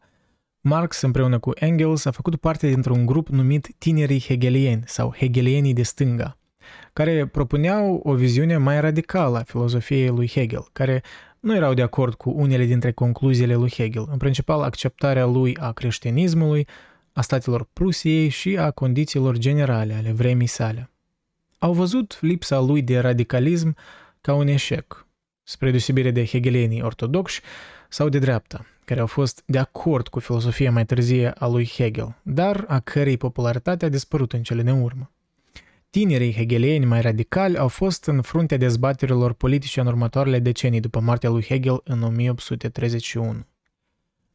Marx, 0.61 1.01
împreună 1.01 1.39
cu 1.39 1.51
Engels, 1.55 2.05
a 2.05 2.11
făcut 2.11 2.35
parte 2.35 2.67
dintr-un 2.67 3.05
grup 3.05 3.27
numit 3.27 3.67
Tinerii 3.77 4.23
Hegelieni 4.27 4.83
sau 4.85 5.13
Hegelienii 5.17 5.73
de 5.73 5.83
stânga, 5.83 6.38
care 6.93 7.25
propuneau 7.25 8.01
o 8.03 8.13
viziune 8.13 8.57
mai 8.57 8.81
radicală 8.81 9.38
a 9.38 9.43
filozofiei 9.43 10.07
lui 10.07 10.27
Hegel, 10.27 10.65
care 10.71 11.03
nu 11.39 11.55
erau 11.55 11.73
de 11.73 11.81
acord 11.81 12.13
cu 12.13 12.29
unele 12.29 12.65
dintre 12.65 12.91
concluziile 12.91 13.55
lui 13.55 13.71
Hegel, 13.71 14.07
în 14.11 14.17
principal 14.17 14.61
acceptarea 14.61 15.25
lui 15.25 15.57
a 15.57 15.71
creștinismului, 15.71 16.67
a 17.13 17.21
statelor 17.21 17.67
Prusiei 17.73 18.29
și 18.29 18.57
a 18.57 18.71
condițiilor 18.71 19.37
generale 19.37 19.93
ale 19.93 20.11
vremii 20.11 20.47
sale. 20.47 20.89
Au 21.59 21.73
văzut 21.73 22.17
lipsa 22.21 22.59
lui 22.59 22.81
de 22.81 22.99
radicalism 22.99 23.75
ca 24.21 24.33
un 24.33 24.47
eșec, 24.47 25.07
spre 25.43 25.69
deosebire 25.69 26.11
de 26.11 26.25
hegelienii 26.25 26.81
ortodoxi 26.81 27.41
sau 27.89 28.09
de 28.09 28.19
dreapta, 28.19 28.65
care 28.85 28.99
au 28.99 29.07
fost 29.07 29.43
de 29.45 29.57
acord 29.57 30.07
cu 30.07 30.19
filosofia 30.19 30.71
mai 30.71 30.85
târzie 30.85 31.31
a 31.31 31.47
lui 31.47 31.67
Hegel, 31.75 32.15
dar 32.21 32.65
a 32.67 32.79
cărei 32.79 33.17
popularitate 33.17 33.85
a 33.85 33.89
dispărut 33.89 34.33
în 34.33 34.43
cele 34.43 34.63
din 34.63 34.81
urmă. 34.81 35.11
Tinerii 35.89 36.33
hegelieni 36.33 36.85
mai 36.85 37.01
radicali 37.01 37.57
au 37.57 37.67
fost 37.67 38.05
în 38.05 38.21
fruntea 38.21 38.57
dezbaterilor 38.57 39.33
politice 39.33 39.79
în 39.79 39.87
următoarele 39.87 40.39
decenii 40.39 40.79
după 40.79 40.99
moartea 40.99 41.29
lui 41.29 41.43
Hegel 41.43 41.81
în 41.83 42.03
1831. 42.03 43.45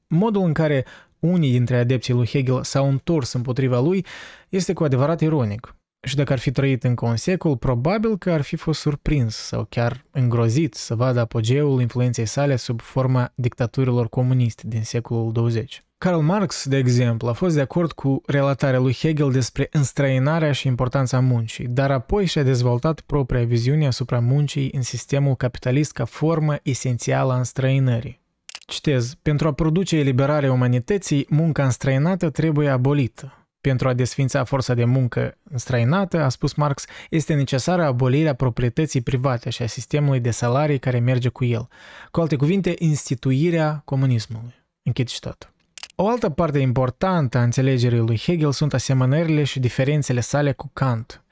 Modul 0.06 0.42
în 0.42 0.52
care 0.52 0.85
unii 1.30 1.50
dintre 1.50 1.76
adepții 1.76 2.14
lui 2.14 2.26
Hegel 2.26 2.62
s-au 2.62 2.88
întors 2.88 3.33
împotriva 3.33 3.80
lui 3.80 4.04
este 4.49 4.73
cu 4.73 4.85
adevărat 4.85 5.21
ironic. 5.21 5.76
Și 6.06 6.16
dacă 6.16 6.33
ar 6.33 6.38
fi 6.38 6.50
trăit 6.50 6.85
încă 6.85 7.06
un 7.06 7.16
secol, 7.16 7.56
probabil 7.56 8.18
că 8.18 8.30
ar 8.30 8.40
fi 8.40 8.56
fost 8.56 8.80
surprins 8.80 9.37
sau 9.37 9.66
chiar 9.68 10.04
îngrozit 10.11 10.75
să 10.75 10.95
vadă 10.95 11.21
apogeul 11.21 11.80
influenței 11.80 12.26
sale 12.26 12.56
sub 12.56 12.80
forma 12.80 13.33
dictaturilor 13.35 14.09
comuniste 14.09 14.62
din 14.66 14.83
secolul 14.83 15.33
20. 15.33 15.85
Karl 15.99 16.18
Marx, 16.18 16.68
de 16.68 16.76
exemplu, 16.76 17.28
a 17.28 17.33
fost 17.33 17.54
de 17.54 17.61
acord 17.61 17.92
cu 17.92 18.23
relatarea 18.26 18.78
lui 18.78 18.95
Hegel 18.95 19.33
despre 19.33 19.68
înstrăinarea 19.71 20.52
și 20.52 20.66
importanța 20.66 21.21
muncii, 21.21 21.66
dar 21.66 21.90
apoi 21.90 22.25
și-a 22.25 22.42
dezvoltat 22.42 23.00
propria 23.00 23.45
viziune 23.45 23.87
asupra 23.87 24.21
muncii 24.21 24.71
în 24.73 24.83
sistemul 24.83 25.35
capitalist 25.35 25.92
ca 25.92 26.04
formă 26.04 26.56
esențială 26.62 27.33
a 27.33 27.37
înstrăinării. 27.37 28.25
Citez, 28.67 29.15
pentru 29.23 29.49
a 29.49 29.53
produce 29.53 29.97
eliberarea 29.97 30.53
umanității, 30.53 31.27
munca 31.29 31.65
înstrăinată 31.65 32.31
trebuie 32.31 32.69
abolită. 32.69 33.49
Pentru 33.61 33.89
a 33.89 33.93
desfința 33.93 34.45
forța 34.45 34.75
de 34.75 34.85
muncă 34.85 35.37
înstrăinată, 35.51 36.23
a 36.23 36.29
spus 36.29 36.55
Marx, 36.55 36.85
este 37.11 37.35
necesară 37.35 37.85
abolirea 37.85 38.35
proprietății 38.35 39.01
private 39.01 39.51
și 39.51 39.63
a 39.63 39.67
sistemului 39.67 40.21
de 40.21 40.31
salarii 40.31 40.79
care 40.79 40.99
merge 40.99 41.29
cu 41.29 41.45
el. 41.45 41.69
Cu 42.11 42.21
alte 42.21 42.37
cuvinte, 42.37 42.75
instituirea 42.79 43.83
comunismului. 43.85 44.55
Închid 44.83 45.11
tot. 45.11 45.53
O 45.95 46.09
altă 46.09 46.31
parte 46.31 46.59
importantă 46.59 47.39
a 47.39 47.43
înțelegerii 47.43 47.99
lui 47.99 48.19
Hegel 48.19 48.53
sunt 48.53 48.75
asemănările 48.75 49.45
și 49.45 49.61
diferențele 49.61 50.21
sale 50.21 50.53
cu 50.53 50.71
Kant. 50.73 51.25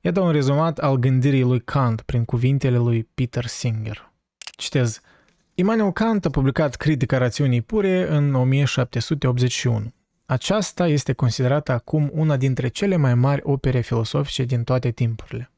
Iată 0.00 0.20
un 0.20 0.30
rezumat 0.30 0.78
al 0.78 0.96
gândirii 0.96 1.42
lui 1.42 1.60
Kant 1.60 2.00
prin 2.00 2.24
cuvintele 2.24 2.76
lui 2.76 3.08
Peter 3.14 3.46
Singer. 3.46 4.12
Citez, 4.56 5.00
Immanuel 5.60 5.92
Kant 5.92 6.24
a 6.24 6.30
publicat 6.30 6.74
Critica 6.74 7.18
rațiunii 7.18 7.60
pure 7.60 8.08
în 8.08 8.34
1781. 8.34 9.92
Aceasta 10.26 10.86
este 10.86 11.12
considerată 11.12 11.72
acum 11.72 12.10
una 12.12 12.36
dintre 12.36 12.68
cele 12.68 12.96
mai 12.96 13.14
mari 13.14 13.40
opere 13.44 13.80
filosofice 13.80 14.44
din 14.44 14.64
toate 14.64 14.90
timpurile. 14.90 15.50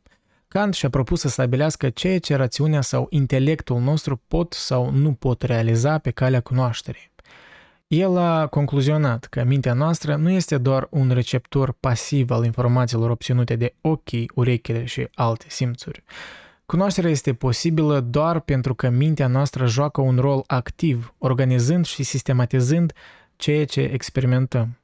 Kant 0.48 0.74
și-a 0.74 0.90
propus 0.90 1.20
să 1.20 1.28
stabilească 1.28 1.90
ceea 1.90 2.18
ce 2.18 2.34
rațiunea 2.34 2.80
sau 2.80 3.06
intelectul 3.10 3.80
nostru 3.80 4.22
pot 4.28 4.52
sau 4.52 4.90
nu 4.90 5.12
pot 5.12 5.42
realiza 5.42 5.98
pe 5.98 6.10
calea 6.10 6.40
cunoașterii. 6.40 7.10
El 7.86 8.16
a 8.16 8.46
concluzionat 8.46 9.24
că 9.24 9.44
mintea 9.44 9.72
noastră 9.72 10.16
nu 10.16 10.30
este 10.30 10.58
doar 10.58 10.86
un 10.90 11.10
receptor 11.10 11.72
pasiv 11.80 12.30
al 12.30 12.44
informațiilor 12.44 13.10
obținute 13.10 13.56
de 13.56 13.74
ochii, 13.80 14.30
urechile 14.34 14.84
și 14.84 15.08
alte 15.14 15.44
simțuri, 15.48 16.04
Cunoașterea 16.66 17.10
este 17.10 17.34
posibilă 17.34 18.00
doar 18.00 18.40
pentru 18.40 18.74
că 18.74 18.88
mintea 18.88 19.26
noastră 19.26 19.66
joacă 19.66 20.00
un 20.00 20.18
rol 20.18 20.44
activ, 20.46 21.14
organizând 21.18 21.84
și 21.84 22.02
sistematizând 22.02 22.92
ceea 23.36 23.64
ce 23.64 23.80
experimentăm. 23.80 24.76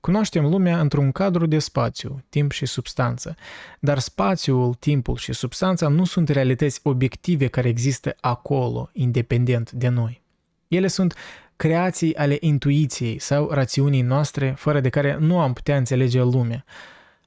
Cunoaștem 0.00 0.44
lumea 0.44 0.80
într-un 0.80 1.12
cadru 1.12 1.46
de 1.46 1.58
spațiu, 1.58 2.24
timp 2.28 2.52
și 2.52 2.66
substanță, 2.66 3.34
dar 3.80 3.98
spațiul, 3.98 4.74
timpul 4.74 5.16
și 5.16 5.32
substanța 5.32 5.88
nu 5.88 6.04
sunt 6.04 6.28
realități 6.28 6.80
obiective 6.82 7.46
care 7.46 7.68
există 7.68 8.16
acolo, 8.20 8.90
independent 8.92 9.70
de 9.70 9.88
noi. 9.88 10.22
Ele 10.68 10.86
sunt 10.86 11.14
creații 11.56 12.16
ale 12.16 12.36
intuiției 12.40 13.18
sau 13.18 13.50
rațiunii 13.50 14.02
noastre, 14.02 14.54
fără 14.56 14.80
de 14.80 14.88
care 14.88 15.16
nu 15.20 15.40
am 15.40 15.52
putea 15.52 15.76
înțelege 15.76 16.22
lumea, 16.22 16.64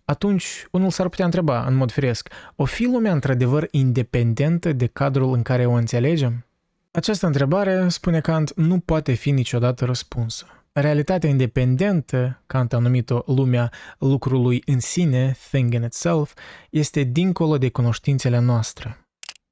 atunci 0.06 0.68
unul 0.72 0.90
s-ar 0.90 1.10
putea 1.10 1.26
întreba, 1.26 1.66
în 1.66 1.76
mod 1.76 1.92
firesc, 1.92 2.30
o 2.56 2.66
fi 2.66 2.84
lumea 2.84 3.12
într-adevăr 3.12 3.68
independentă 3.72 4.74
de 4.74 4.86
cadrul 4.86 5.34
în 5.34 5.42
care 5.42 5.66
o 5.66 5.72
înțelegem? 5.72 6.46
Această 6.92 7.26
întrebare, 7.26 7.88
spune 7.88 8.20
Kant, 8.20 8.54
nu 8.56 8.80
poate 8.80 9.14
fi 9.14 9.32
niciodată 9.32 9.86
răspunsă. 9.86 10.46
Realitatea 10.72 11.30
independentă, 11.30 12.42
Kant 12.48 12.74
a 12.74 12.78
numit-o 12.78 13.22
lumea 13.26 13.72
lucrului 14.00 14.62
în 14.66 14.80
sine, 14.80 15.36
thing 15.52 15.74
in 15.74 15.84
itself, 15.84 16.34
este 16.70 17.02
dincolo 17.02 17.58
de 17.58 17.70
cunoștințele 17.70 18.40
noastre. 18.40 19.06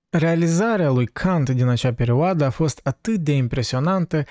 Realizarea 0.09 0.89
lui 0.89 1.05
Kant 1.05 1.49
din 1.49 1.67
acea 1.67 1.93
perioadă 1.93 2.45
a 2.45 2.49
fost 2.49 2.79
atât 2.83 3.19
de 3.19 3.31
impresionantă 3.31 4.23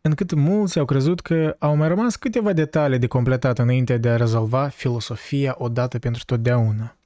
încât 0.00 0.32
mulți 0.32 0.78
au 0.78 0.84
crezut 0.84 1.20
că 1.20 1.56
au 1.58 1.76
mai 1.76 1.88
rămas 1.88 2.16
câteva 2.16 2.52
detalii 2.52 2.98
de 2.98 3.06
completat 3.06 3.58
înainte 3.58 3.96
de 3.96 4.08
a 4.08 4.16
rezolva 4.16 4.68
filosofia 4.68 5.54
odată 5.58 5.98
pentru 5.98 6.22
totdeauna. 6.24 6.96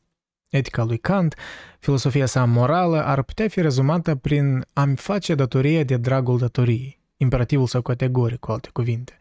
Etica 0.48 0.84
lui 0.84 0.98
Kant, 0.98 1.34
filosofia 1.78 2.26
sa 2.26 2.44
morală, 2.44 3.04
ar 3.04 3.22
putea 3.22 3.48
fi 3.48 3.60
rezumată 3.60 4.14
prin 4.14 4.64
a-mi 4.72 4.96
face 4.96 5.34
datoria 5.34 5.82
de 5.82 5.96
dragul 5.96 6.38
datoriei, 6.38 7.00
imperativul 7.16 7.66
sau 7.66 7.82
categoric, 7.82 8.38
cu 8.38 8.52
alte 8.52 8.68
cuvinte, 8.72 9.16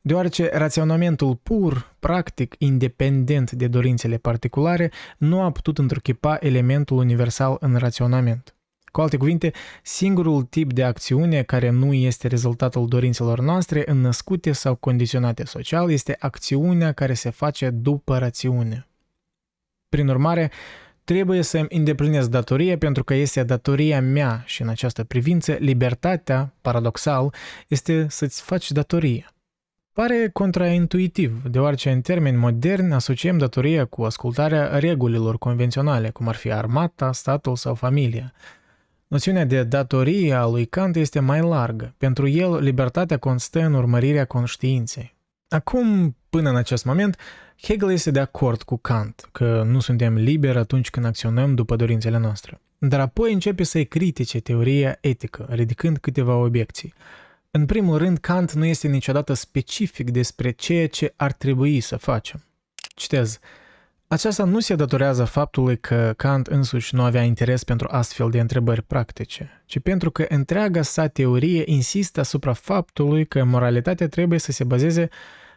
deoarece 0.00 0.50
raționamentul 0.52 1.36
pur, 1.42 1.94
practic, 1.98 2.54
independent 2.58 3.50
de 3.50 3.66
dorințele 3.68 4.16
particulare, 4.16 4.90
nu 5.18 5.42
a 5.42 5.50
putut 5.50 5.78
întruchipa 5.78 6.36
elementul 6.40 6.96
universal 6.96 7.56
în 7.60 7.76
raționament. 7.76 8.54
Cu 8.92 9.00
alte 9.00 9.16
cuvinte, 9.16 9.52
singurul 9.82 10.42
tip 10.42 10.72
de 10.72 10.84
acțiune 10.84 11.42
care 11.42 11.70
nu 11.70 11.92
este 11.92 12.28
rezultatul 12.28 12.88
dorințelor 12.88 13.40
noastre 13.40 13.82
înnăscute 13.86 14.52
sau 14.52 14.74
condiționate 14.74 15.44
social 15.44 15.90
este 15.90 16.16
acțiunea 16.18 16.92
care 16.92 17.14
se 17.14 17.30
face 17.30 17.70
după 17.70 18.18
rațiune. 18.18 18.86
Prin 19.88 20.08
urmare, 20.08 20.50
trebuie 21.04 21.42
să 21.42 21.58
îmi 21.58 21.68
îndeplinesc 21.70 22.28
datoria 22.28 22.78
pentru 22.78 23.04
că 23.04 23.14
este 23.14 23.42
datoria 23.42 24.00
mea 24.00 24.42
și 24.46 24.62
în 24.62 24.68
această 24.68 25.04
privință 25.04 25.52
libertatea, 25.52 26.54
paradoxal, 26.60 27.34
este 27.68 28.06
să-ți 28.08 28.42
faci 28.42 28.70
datoria. 28.70 29.34
Pare 29.92 30.30
contraintuitiv, 30.32 31.42
deoarece 31.42 31.90
în 31.90 32.00
termeni 32.00 32.36
moderni 32.36 32.92
asociem 32.92 33.38
datoria 33.38 33.84
cu 33.84 34.02
ascultarea 34.02 34.78
regulilor 34.78 35.38
convenționale, 35.38 36.10
cum 36.10 36.28
ar 36.28 36.34
fi 36.34 36.52
armata, 36.52 37.12
statul 37.12 37.56
sau 37.56 37.74
familia– 37.74 38.32
Noțiunea 39.12 39.44
de 39.44 39.62
datorie 39.62 40.32
a 40.32 40.46
lui 40.46 40.66
Kant 40.66 40.96
este 40.96 41.20
mai 41.20 41.40
largă. 41.40 41.94
Pentru 41.98 42.28
el, 42.28 42.54
libertatea 42.54 43.18
constă 43.18 43.60
în 43.60 43.74
urmărirea 43.74 44.24
conștiinței. 44.24 45.16
Acum, 45.48 46.16
până 46.28 46.50
în 46.50 46.56
acest 46.56 46.84
moment, 46.84 47.18
Hegel 47.62 47.90
este 47.90 48.10
de 48.10 48.20
acord 48.20 48.62
cu 48.62 48.76
Kant 48.76 49.28
că 49.32 49.62
nu 49.66 49.80
suntem 49.80 50.14
liberi 50.14 50.58
atunci 50.58 50.90
când 50.90 51.06
acționăm 51.06 51.54
după 51.54 51.76
dorințele 51.76 52.18
noastre. 52.18 52.60
Dar 52.78 53.00
apoi 53.00 53.32
începe 53.32 53.62
să-i 53.62 53.86
critique 53.86 54.40
teoria 54.40 54.98
etică, 55.00 55.46
ridicând 55.50 55.98
câteva 55.98 56.34
obiecții. 56.34 56.94
În 57.50 57.66
primul 57.66 57.98
rând, 57.98 58.18
Kant 58.18 58.52
nu 58.52 58.64
este 58.64 58.88
niciodată 58.88 59.32
specific 59.32 60.10
despre 60.10 60.50
ceea 60.50 60.88
ce 60.88 61.12
ar 61.16 61.32
trebui 61.32 61.80
să 61.80 61.96
facem. 61.96 62.44
Citez. 62.94 63.38
Aceasta 64.12 64.44
nu 64.44 64.60
se 64.60 64.74
datorează 64.74 65.24
faptului 65.24 65.78
că 65.78 66.12
Kant 66.16 66.46
însuși 66.46 66.94
nu 66.94 67.02
avea 67.02 67.22
interes 67.22 67.64
pentru 67.64 67.88
astfel 67.90 68.30
de 68.30 68.40
întrebări 68.40 68.82
practice, 68.82 69.62
ci 69.66 69.78
pentru 69.78 70.10
că 70.10 70.24
întreaga 70.28 70.82
sa 70.82 71.06
teorie 71.06 71.62
insistă 71.66 72.20
asupra 72.20 72.52
faptului 72.52 73.26
că 73.26 73.44
moralitatea 73.44 74.08
trebuie 74.08 74.38
să 74.38 74.52
se 74.52 74.64
bazeze 74.64 75.08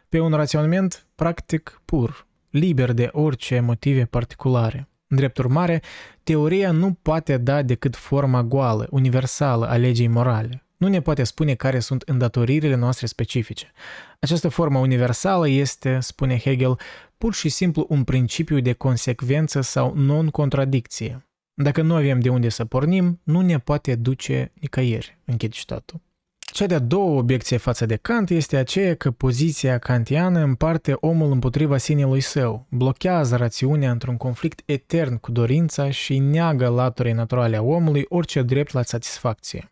pe 0.08 0.20
un 0.20 0.32
raționament 0.32 1.06
practic 1.14 1.80
pur, 1.84 2.26
liber 2.50 2.92
de 2.92 3.08
orice 3.12 3.60
motive 3.60 4.04
particulare. 4.04 4.88
În 5.08 5.16
drept 5.16 5.38
urmare, 5.38 5.82
teoria 6.22 6.70
nu 6.70 6.92
poate 7.02 7.36
da 7.36 7.62
decât 7.62 7.96
forma 7.96 8.42
goală, 8.42 8.86
universală 8.90 9.68
a 9.68 9.76
legii 9.76 10.08
morale. 10.08 10.65
Nu 10.76 10.88
ne 10.88 11.00
poate 11.00 11.24
spune 11.24 11.54
care 11.54 11.78
sunt 11.78 12.02
îndatoririle 12.02 12.74
noastre 12.74 13.06
specifice. 13.06 13.72
Această 14.20 14.48
formă 14.48 14.78
universală 14.78 15.48
este, 15.48 15.98
spune 16.00 16.38
Hegel, 16.38 16.78
pur 17.18 17.34
și 17.34 17.48
simplu 17.48 17.86
un 17.88 18.04
principiu 18.04 18.60
de 18.60 18.72
consecvență 18.72 19.60
sau 19.60 19.94
non-contradicție. 19.94 21.26
Dacă 21.54 21.82
nu 21.82 21.94
avem 21.94 22.20
de 22.20 22.28
unde 22.28 22.48
să 22.48 22.64
pornim, 22.64 23.20
nu 23.22 23.40
ne 23.40 23.58
poate 23.58 23.94
duce 23.94 24.52
nicăieri, 24.60 25.18
închid 25.24 25.52
citatul. 25.52 26.00
Cea 26.38 26.66
de-a 26.66 26.78
doua 26.78 27.18
obiecție 27.18 27.56
față 27.56 27.86
de 27.86 27.96
Kant 27.96 28.30
este 28.30 28.56
aceea 28.56 28.94
că 28.94 29.10
poziția 29.10 29.78
kantiană 29.78 30.40
împarte 30.40 30.96
omul 31.00 31.30
împotriva 31.30 31.76
sinelui 31.76 32.20
său, 32.20 32.66
blochează 32.70 33.36
rațiunea 33.36 33.90
într-un 33.90 34.16
conflict 34.16 34.62
etern 34.64 35.16
cu 35.16 35.32
dorința 35.32 35.90
și 35.90 36.18
neagă 36.18 36.68
laturii 36.68 37.12
naturale 37.12 37.56
a 37.56 37.62
omului 37.62 38.04
orice 38.08 38.42
drept 38.42 38.72
la 38.72 38.82
satisfacție. 38.82 39.70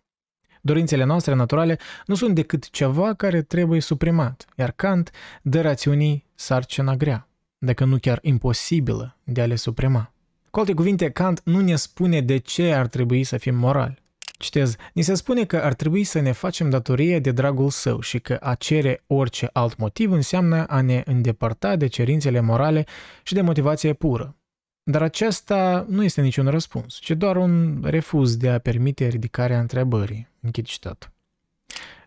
Dorințele 0.66 1.04
noastre 1.04 1.34
naturale 1.34 1.78
nu 2.06 2.14
sunt 2.14 2.34
decât 2.34 2.70
ceva 2.70 3.14
care 3.14 3.42
trebuie 3.42 3.80
suprimat, 3.80 4.44
iar 4.56 4.70
Kant 4.70 5.10
dă 5.42 5.60
rațiunii 5.60 6.26
sarcina 6.34 6.94
grea, 6.96 7.28
dacă 7.58 7.84
nu 7.84 7.98
chiar 7.98 8.18
imposibilă 8.22 9.16
de 9.24 9.40
a 9.40 9.46
le 9.46 9.56
suprima. 9.56 10.12
Cu 10.50 10.58
alte 10.58 10.74
cuvinte, 10.74 11.10
Kant 11.10 11.40
nu 11.44 11.60
ne 11.60 11.76
spune 11.76 12.20
de 12.20 12.36
ce 12.36 12.72
ar 12.72 12.86
trebui 12.86 13.24
să 13.24 13.36
fim 13.36 13.54
morali. 13.54 14.02
Citez, 14.38 14.76
ni 14.92 15.02
se 15.02 15.14
spune 15.14 15.44
că 15.44 15.56
ar 15.56 15.74
trebui 15.74 16.04
să 16.04 16.20
ne 16.20 16.32
facem 16.32 16.70
datorie 16.70 17.18
de 17.18 17.30
dragul 17.30 17.70
său 17.70 18.00
și 18.00 18.18
că 18.18 18.36
a 18.40 18.54
cere 18.54 19.02
orice 19.06 19.50
alt 19.52 19.76
motiv 19.76 20.12
înseamnă 20.12 20.64
a 20.66 20.80
ne 20.80 21.02
îndepărta 21.06 21.76
de 21.76 21.86
cerințele 21.86 22.40
morale 22.40 22.86
și 23.22 23.34
de 23.34 23.40
motivație 23.40 23.92
pură. 23.92 24.36
Dar 24.86 25.02
acesta 25.02 25.86
nu 25.88 26.04
este 26.04 26.20
niciun 26.20 26.46
răspuns, 26.46 26.94
ci 26.94 27.10
doar 27.10 27.36
un 27.36 27.80
refuz 27.82 28.36
de 28.36 28.48
a 28.48 28.58
permite 28.58 29.06
ridicarea 29.06 29.60
întrebării. 29.60 30.28
Închid 30.40 30.64
citatul. 30.64 31.12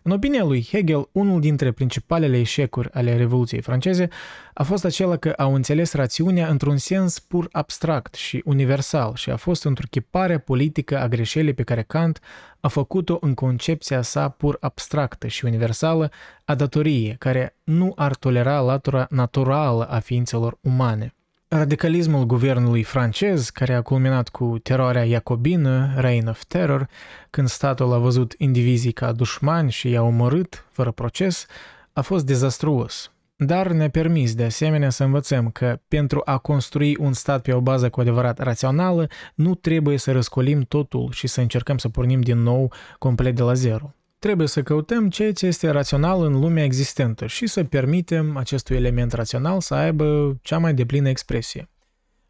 În 0.02 0.12
opinia 0.12 0.44
lui 0.44 0.66
Hegel, 0.70 1.08
unul 1.12 1.40
dintre 1.40 1.72
principalele 1.72 2.38
eșecuri 2.38 2.92
ale 2.92 3.16
Revoluției 3.16 3.60
franceze 3.60 4.08
a 4.54 4.62
fost 4.62 4.84
acela 4.84 5.16
că 5.16 5.32
au 5.36 5.54
înțeles 5.54 5.92
rațiunea 5.92 6.48
într-un 6.48 6.76
sens 6.76 7.18
pur 7.18 7.48
abstract 7.52 8.14
și 8.14 8.42
universal 8.44 9.14
și 9.14 9.30
a 9.30 9.36
fost 9.36 9.64
întruchiparea 9.64 10.38
politică 10.38 10.98
a 10.98 11.08
greșelii 11.08 11.54
pe 11.54 11.62
care 11.62 11.82
Kant 11.82 12.20
a 12.60 12.68
făcut-o 12.68 13.18
în 13.20 13.34
concepția 13.34 14.02
sa 14.02 14.28
pur 14.28 14.56
abstractă 14.60 15.26
și 15.26 15.44
universală 15.44 16.10
a 16.44 16.54
datoriei, 16.54 17.16
care 17.18 17.56
nu 17.64 17.92
ar 17.96 18.14
tolera 18.14 18.60
latura 18.60 19.06
naturală 19.10 19.88
a 19.88 19.98
ființelor 19.98 20.58
umane. 20.60 21.12
Radicalismul 21.50 22.24
guvernului 22.24 22.82
francez, 22.82 23.50
care 23.50 23.74
a 23.74 23.82
culminat 23.82 24.28
cu 24.28 24.58
teroarea 24.62 25.04
iacobină, 25.04 25.92
Reign 25.96 26.28
of 26.28 26.44
Terror, 26.44 26.88
când 27.30 27.48
statul 27.48 27.92
a 27.92 27.98
văzut 27.98 28.34
indivizii 28.38 28.92
ca 28.92 29.12
dușmani 29.12 29.70
și 29.70 29.90
i-a 29.90 30.02
omorât, 30.02 30.66
fără 30.70 30.90
proces, 30.90 31.46
a 31.92 32.00
fost 32.00 32.26
dezastruos. 32.26 33.12
Dar 33.36 33.70
ne-a 33.70 33.90
permis 33.90 34.34
de 34.34 34.44
asemenea 34.44 34.90
să 34.90 35.04
învățăm 35.04 35.50
că 35.50 35.80
pentru 35.88 36.22
a 36.24 36.38
construi 36.38 36.96
un 36.96 37.12
stat 37.12 37.42
pe 37.42 37.52
o 37.52 37.60
bază 37.60 37.90
cu 37.90 38.00
adevărat 38.00 38.38
rațională, 38.38 39.06
nu 39.34 39.54
trebuie 39.54 39.96
să 39.96 40.12
răscolim 40.12 40.60
totul 40.60 41.08
și 41.12 41.26
să 41.26 41.40
încercăm 41.40 41.78
să 41.78 41.88
pornim 41.88 42.20
din 42.20 42.38
nou 42.38 42.72
complet 42.98 43.34
de 43.34 43.42
la 43.42 43.54
zero. 43.54 43.97
Trebuie 44.18 44.48
să 44.48 44.62
căutăm 44.62 45.08
ceea 45.08 45.32
ce 45.32 45.46
este 45.46 45.68
rațional 45.70 46.22
în 46.22 46.40
lumea 46.40 46.64
existentă 46.64 47.26
și 47.26 47.46
să 47.46 47.64
permitem 47.64 48.36
acestui 48.36 48.76
element 48.76 49.12
rațional 49.12 49.60
să 49.60 49.74
aibă 49.74 50.38
cea 50.42 50.58
mai 50.58 50.74
deplină 50.74 51.08
expresie. 51.08 51.68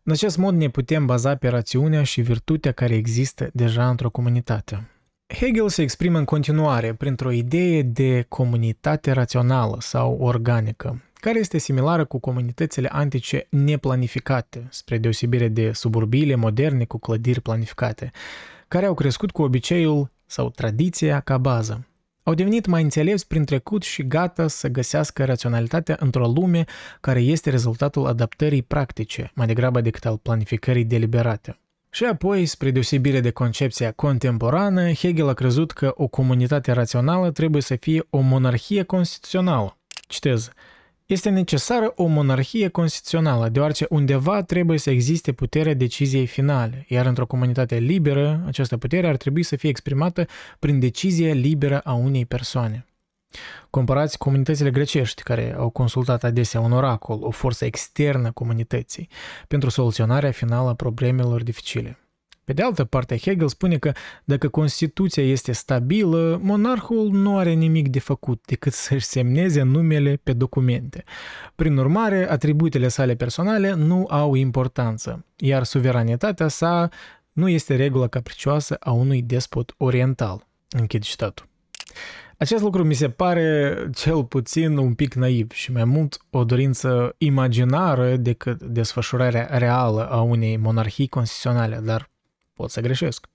În 0.03 0.13
acest 0.13 0.37
mod 0.37 0.55
ne 0.55 0.69
putem 0.69 1.07
baza 1.07 1.37
pe 1.37 1.49
rațiunea 1.49 2.03
și 2.03 2.21
virtutea 2.21 2.73
care 2.73 2.95
există 2.95 3.51
deja 3.53 3.89
într-o 3.89 4.11
comunitate. 4.11 4.89
Hegel 5.35 5.69
se 5.69 5.83
exprimă 5.83 6.19
în 6.19 6.25
continuare 6.25 6.95
printr-o 6.95 7.31
idee 7.31 7.83
de 7.83 8.25
comunitate 8.29 9.13
rațională 9.13 9.77
sau 9.81 10.17
organică, 10.21 11.03
care 11.15 11.39
este 11.39 11.59
similară 11.59 12.05
cu 12.05 12.19
comunitățile 12.19 12.89
antice 12.93 13.47
neplanificate, 13.51 14.67
spre 14.71 14.99
deosebire 14.99 15.49
de 15.49 15.73
suburbiile 15.73 16.35
moderne 16.35 16.85
cu 16.85 16.99
clădiri 16.99 17.41
planificate, 17.41 18.11
care 18.69 18.87
au 18.87 18.95
crescut 18.95 19.31
cu 19.31 19.43
obiceiul 19.43 20.11
sau 20.29 20.51
tradiția 20.51 21.21
ca 21.21 21.39
bază. 21.39 21.87
Au 22.23 22.35
devenit 22.35 22.67
mai 22.67 22.83
înțelepți 22.83 23.27
prin 23.27 23.45
trecut 23.45 23.83
și 23.83 24.07
gata 24.07 24.49
să 24.49 24.69
găsească 24.69 25.25
raționalitatea 25.25 25.97
într-o 26.01 26.27
lume 26.27 26.65
care 27.01 27.21
este 27.21 27.51
rezultatul 27.51 28.07
adaptării 28.07 28.63
practice, 28.63 29.31
mai 29.35 29.47
degrabă 29.47 29.81
decât 29.81 30.05
al 30.05 30.17
planificării 30.17 30.85
deliberate. 30.85 31.59
Și 31.91 32.05
apoi, 32.05 32.47
spre 32.47 32.71
deosebire 32.71 33.21
de 33.21 33.31
concepția 33.31 33.93
contemporană, 33.93 34.93
Hegel 34.93 35.29
a 35.29 35.35
crezut 35.35 35.73
că 35.73 35.93
o 35.97 36.07
comunitate 36.07 36.73
rațională 36.73 37.31
trebuie 37.31 37.63
să 37.63 37.77
fie 37.77 38.07
o 38.11 38.21
monarhie 38.21 38.83
constituțională. 38.83 39.79
Citez, 40.09 40.51
este 41.09 41.29
necesară 41.29 41.93
o 41.97 42.07
monarhie 42.07 42.69
constituțională, 42.69 43.49
deoarece 43.49 43.87
undeva 43.89 44.43
trebuie 44.43 44.79
să 44.79 44.91
existe 44.91 45.33
puterea 45.33 45.75
deciziei 45.75 46.27
finale, 46.27 46.85
iar 46.89 47.07
într-o 47.07 47.27
comunitate 47.27 47.77
liberă, 47.79 48.43
această 48.47 48.77
putere 48.77 49.09
ar 49.09 49.17
trebui 49.17 49.43
să 49.43 49.57
fie 49.57 49.69
exprimată 49.69 50.27
prin 50.59 50.79
decizia 50.79 51.35
liberă 51.35 51.79
a 51.79 51.93
unei 51.93 52.27
persoane. 52.27 52.87
Comparați 53.71 54.19
comunitățile 54.19 54.71
grecești, 54.71 55.23
care 55.23 55.55
au 55.55 55.71
consultat 55.71 56.25
adesea 56.25 56.61
un 56.61 56.73
oracol, 56.73 57.19
o 57.23 57.31
forță 57.31 57.65
externă 57.65 58.33
comunității, 58.33 59.09
pentru 59.49 59.71
soluționarea 59.71 60.31
finală 60.31 60.69
a 60.69 60.75
problemelor 60.75 61.43
dificile. 61.43 61.99
Pe 62.49 62.55
de 62.55 62.63
altă 62.63 62.85
parte, 62.85 63.19
Hegel 63.19 63.49
spune 63.49 63.79
că 63.79 63.93
dacă 64.25 64.49
Constituția 64.49 65.23
este 65.23 65.53
stabilă, 65.53 66.41
monarhul 66.43 67.11
nu 67.11 67.39
are 67.39 67.53
nimic 67.53 67.89
de 67.89 67.99
făcut 67.99 68.45
decât 68.47 68.73
să-și 68.73 69.05
semneze 69.05 69.63
numele 69.63 70.21
pe 70.23 70.33
documente. 70.33 71.05
Prin 71.55 71.77
urmare, 71.77 72.31
atributele 72.31 72.89
sale 72.89 73.15
personale 73.15 73.75
nu 73.75 74.07
au 74.11 74.35
importanță, 74.35 75.25
iar 75.37 75.65
suveranitatea 75.65 76.49
sa 76.49 76.89
nu 77.33 77.49
este 77.49 77.77
regula 77.77 78.09
capricioasă 78.09 78.77
a 78.81 78.91
unui 78.91 79.23
despot 79.23 79.75
oriental. 79.77 80.47
Închid 80.71 81.03
citatul. 81.03 81.49
Acest 82.39 82.63
lucru 82.63 82.85
mi 82.85 82.95
se 82.95 83.11
pare 83.11 83.77
cel 83.95 84.25
puțin 84.25 84.77
un 84.77 84.95
pic 84.95 85.15
naiv 85.15 85.51
și 85.53 85.73
mai 85.73 85.85
mult 85.85 86.19
o 86.31 86.45
dorință 86.45 87.15
imaginară 87.19 88.17
decât 88.17 88.63
desfășurarea 88.63 89.49
reală 89.51 90.09
a 90.11 90.21
unei 90.21 90.57
monarhii 90.57 91.09
constituționale, 91.09 91.81
dar 91.85 92.11
pot 92.59 92.71
să 92.71 92.81
greșesc. 92.81 93.27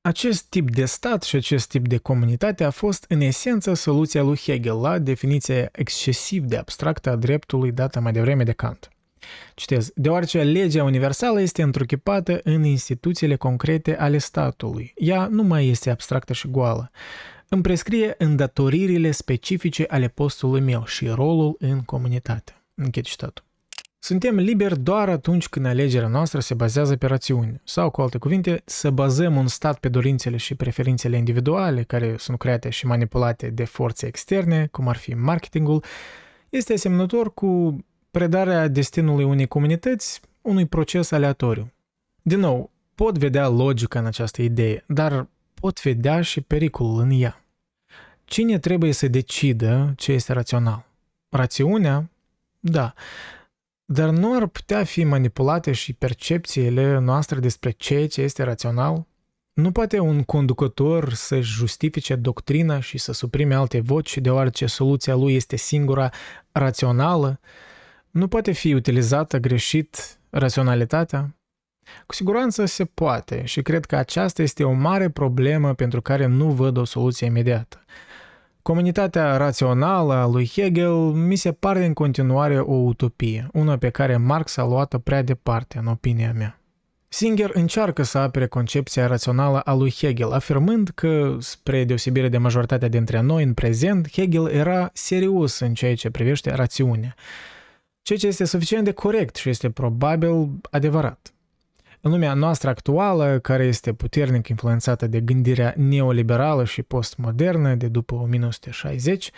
Acest 0.00 0.44
tip 0.48 0.70
de 0.70 0.84
stat 0.84 1.22
și 1.22 1.36
acest 1.36 1.68
tip 1.68 1.88
de 1.88 1.96
comunitate 1.96 2.64
a 2.64 2.70
fost 2.70 3.04
în 3.08 3.20
esență 3.20 3.74
soluția 3.74 4.22
lui 4.22 4.36
Hegel 4.36 4.80
la 4.80 4.98
definiția 4.98 5.68
excesiv 5.72 6.44
de 6.44 6.56
abstractă 6.56 7.10
a 7.10 7.16
dreptului 7.16 7.72
dată 7.72 8.00
mai 8.00 8.12
devreme 8.12 8.44
de 8.44 8.52
Kant. 8.52 8.88
Citez, 9.54 9.90
deoarece 9.94 10.42
legea 10.42 10.84
universală 10.84 11.40
este 11.40 11.62
întruchipată 11.62 12.40
în 12.42 12.64
instituțiile 12.64 13.36
concrete 13.36 13.96
ale 13.96 14.18
statului. 14.18 14.92
Ea 14.96 15.26
nu 15.26 15.42
mai 15.42 15.68
este 15.68 15.90
abstractă 15.90 16.32
și 16.32 16.48
goală. 16.48 16.90
Îmi 17.48 17.62
prescrie 17.62 18.14
îndatoririle 18.18 19.10
specifice 19.10 19.84
ale 19.88 20.08
postului 20.08 20.60
meu 20.60 20.84
și 20.84 21.06
rolul 21.08 21.56
în 21.58 21.80
comunitate. 21.80 22.62
Închid 22.74 23.04
citatul. 23.04 23.45
Suntem 24.06 24.36
liberi 24.36 24.78
doar 24.78 25.08
atunci 25.08 25.48
când 25.48 25.66
alegerea 25.66 26.08
noastră 26.08 26.40
se 26.40 26.54
bazează 26.54 26.96
pe 26.96 27.06
rațiuni, 27.06 27.60
sau, 27.64 27.90
cu 27.90 28.00
alte 28.00 28.18
cuvinte, 28.18 28.62
să 28.64 28.90
bazăm 28.90 29.36
un 29.36 29.46
stat 29.46 29.78
pe 29.78 29.88
dorințele 29.88 30.36
și 30.36 30.54
preferințele 30.54 31.16
individuale 31.16 31.82
care 31.82 32.14
sunt 32.18 32.38
create 32.38 32.70
și 32.70 32.86
manipulate 32.86 33.50
de 33.50 33.64
forțe 33.64 34.06
externe, 34.06 34.68
cum 34.70 34.88
ar 34.88 34.96
fi 34.96 35.14
marketingul, 35.14 35.84
este 36.48 36.72
asemănător 36.72 37.34
cu 37.34 37.78
predarea 38.10 38.68
destinului 38.68 39.24
unei 39.24 39.46
comunități 39.46 40.20
unui 40.42 40.66
proces 40.66 41.10
aleatoriu. 41.10 41.72
Din 42.22 42.38
nou, 42.38 42.70
pot 42.94 43.18
vedea 43.18 43.48
logica 43.48 43.98
în 43.98 44.06
această 44.06 44.42
idee, 44.42 44.84
dar 44.86 45.28
pot 45.54 45.82
vedea 45.82 46.22
și 46.22 46.40
pericolul 46.40 47.00
în 47.00 47.10
ea. 47.12 47.44
Cine 48.24 48.58
trebuie 48.58 48.92
să 48.92 49.08
decidă 49.08 49.92
ce 49.96 50.12
este 50.12 50.32
rațional? 50.32 50.86
Rațiunea? 51.28 52.10
Da, 52.60 52.94
dar 53.88 54.08
nu 54.08 54.36
ar 54.36 54.46
putea 54.46 54.84
fi 54.84 55.04
manipulate 55.04 55.72
și 55.72 55.92
percepțiile 55.92 56.98
noastre 56.98 57.38
despre 57.38 57.70
ceea 57.70 58.08
ce 58.08 58.20
este 58.20 58.42
rațional? 58.42 59.06
Nu 59.52 59.72
poate 59.72 59.98
un 59.98 60.22
conducător 60.22 61.12
să-și 61.12 61.52
justifice 61.52 62.14
doctrina 62.14 62.80
și 62.80 62.98
să 62.98 63.12
suprime 63.12 63.54
alte 63.54 63.80
voci 63.80 64.18
deoarece 64.18 64.66
soluția 64.66 65.14
lui 65.14 65.34
este 65.34 65.56
singura 65.56 66.10
rațională? 66.52 67.40
Nu 68.10 68.28
poate 68.28 68.52
fi 68.52 68.72
utilizată 68.72 69.38
greșit 69.38 70.18
raționalitatea? 70.30 71.36
Cu 72.06 72.14
siguranță 72.14 72.64
se 72.64 72.84
poate 72.84 73.44
și 73.44 73.62
cred 73.62 73.84
că 73.84 73.96
aceasta 73.96 74.42
este 74.42 74.64
o 74.64 74.72
mare 74.72 75.10
problemă 75.10 75.74
pentru 75.74 76.02
care 76.02 76.26
nu 76.26 76.50
văd 76.50 76.76
o 76.76 76.84
soluție 76.84 77.26
imediată. 77.26 77.84
Comunitatea 78.66 79.36
rațională 79.36 80.12
a 80.12 80.26
lui 80.26 80.50
Hegel 80.54 80.94
mi 80.96 81.36
se 81.36 81.52
pare 81.52 81.84
în 81.84 81.92
continuare 81.92 82.58
o 82.58 82.74
utopie, 82.74 83.48
una 83.52 83.76
pe 83.76 83.90
care 83.90 84.16
Marx 84.16 84.56
a 84.56 84.64
luat-o 84.64 84.98
prea 84.98 85.22
departe, 85.22 85.78
în 85.78 85.86
opinia 85.86 86.32
mea. 86.32 86.60
Singer 87.08 87.50
încearcă 87.52 88.02
să 88.02 88.18
apere 88.18 88.46
concepția 88.46 89.06
rațională 89.06 89.60
a 89.60 89.74
lui 89.74 89.94
Hegel, 89.98 90.32
afirmând 90.32 90.90
că, 90.94 91.36
spre 91.38 91.84
deosebire 91.84 92.28
de 92.28 92.38
majoritatea 92.38 92.88
dintre 92.88 93.20
noi 93.20 93.42
în 93.42 93.54
prezent, 93.54 94.12
Hegel 94.12 94.48
era 94.48 94.90
serios 94.92 95.58
în 95.58 95.74
ceea 95.74 95.94
ce 95.94 96.10
privește 96.10 96.54
rațiunea, 96.54 97.14
ceea 98.02 98.18
ce 98.18 98.26
este 98.26 98.44
suficient 98.44 98.84
de 98.84 98.92
corect 98.92 99.36
și 99.36 99.48
este 99.48 99.70
probabil 99.70 100.48
adevărat. 100.70 101.35
În 102.06 102.12
lumea 102.12 102.34
noastră 102.34 102.68
actuală, 102.68 103.38
care 103.38 103.64
este 103.64 103.92
puternic 103.92 104.48
influențată 104.48 105.06
de 105.06 105.20
gândirea 105.20 105.74
neoliberală 105.76 106.64
și 106.64 106.82
postmodernă 106.82 107.74
de 107.74 107.88
după 107.88 108.14
1960, 108.14 109.30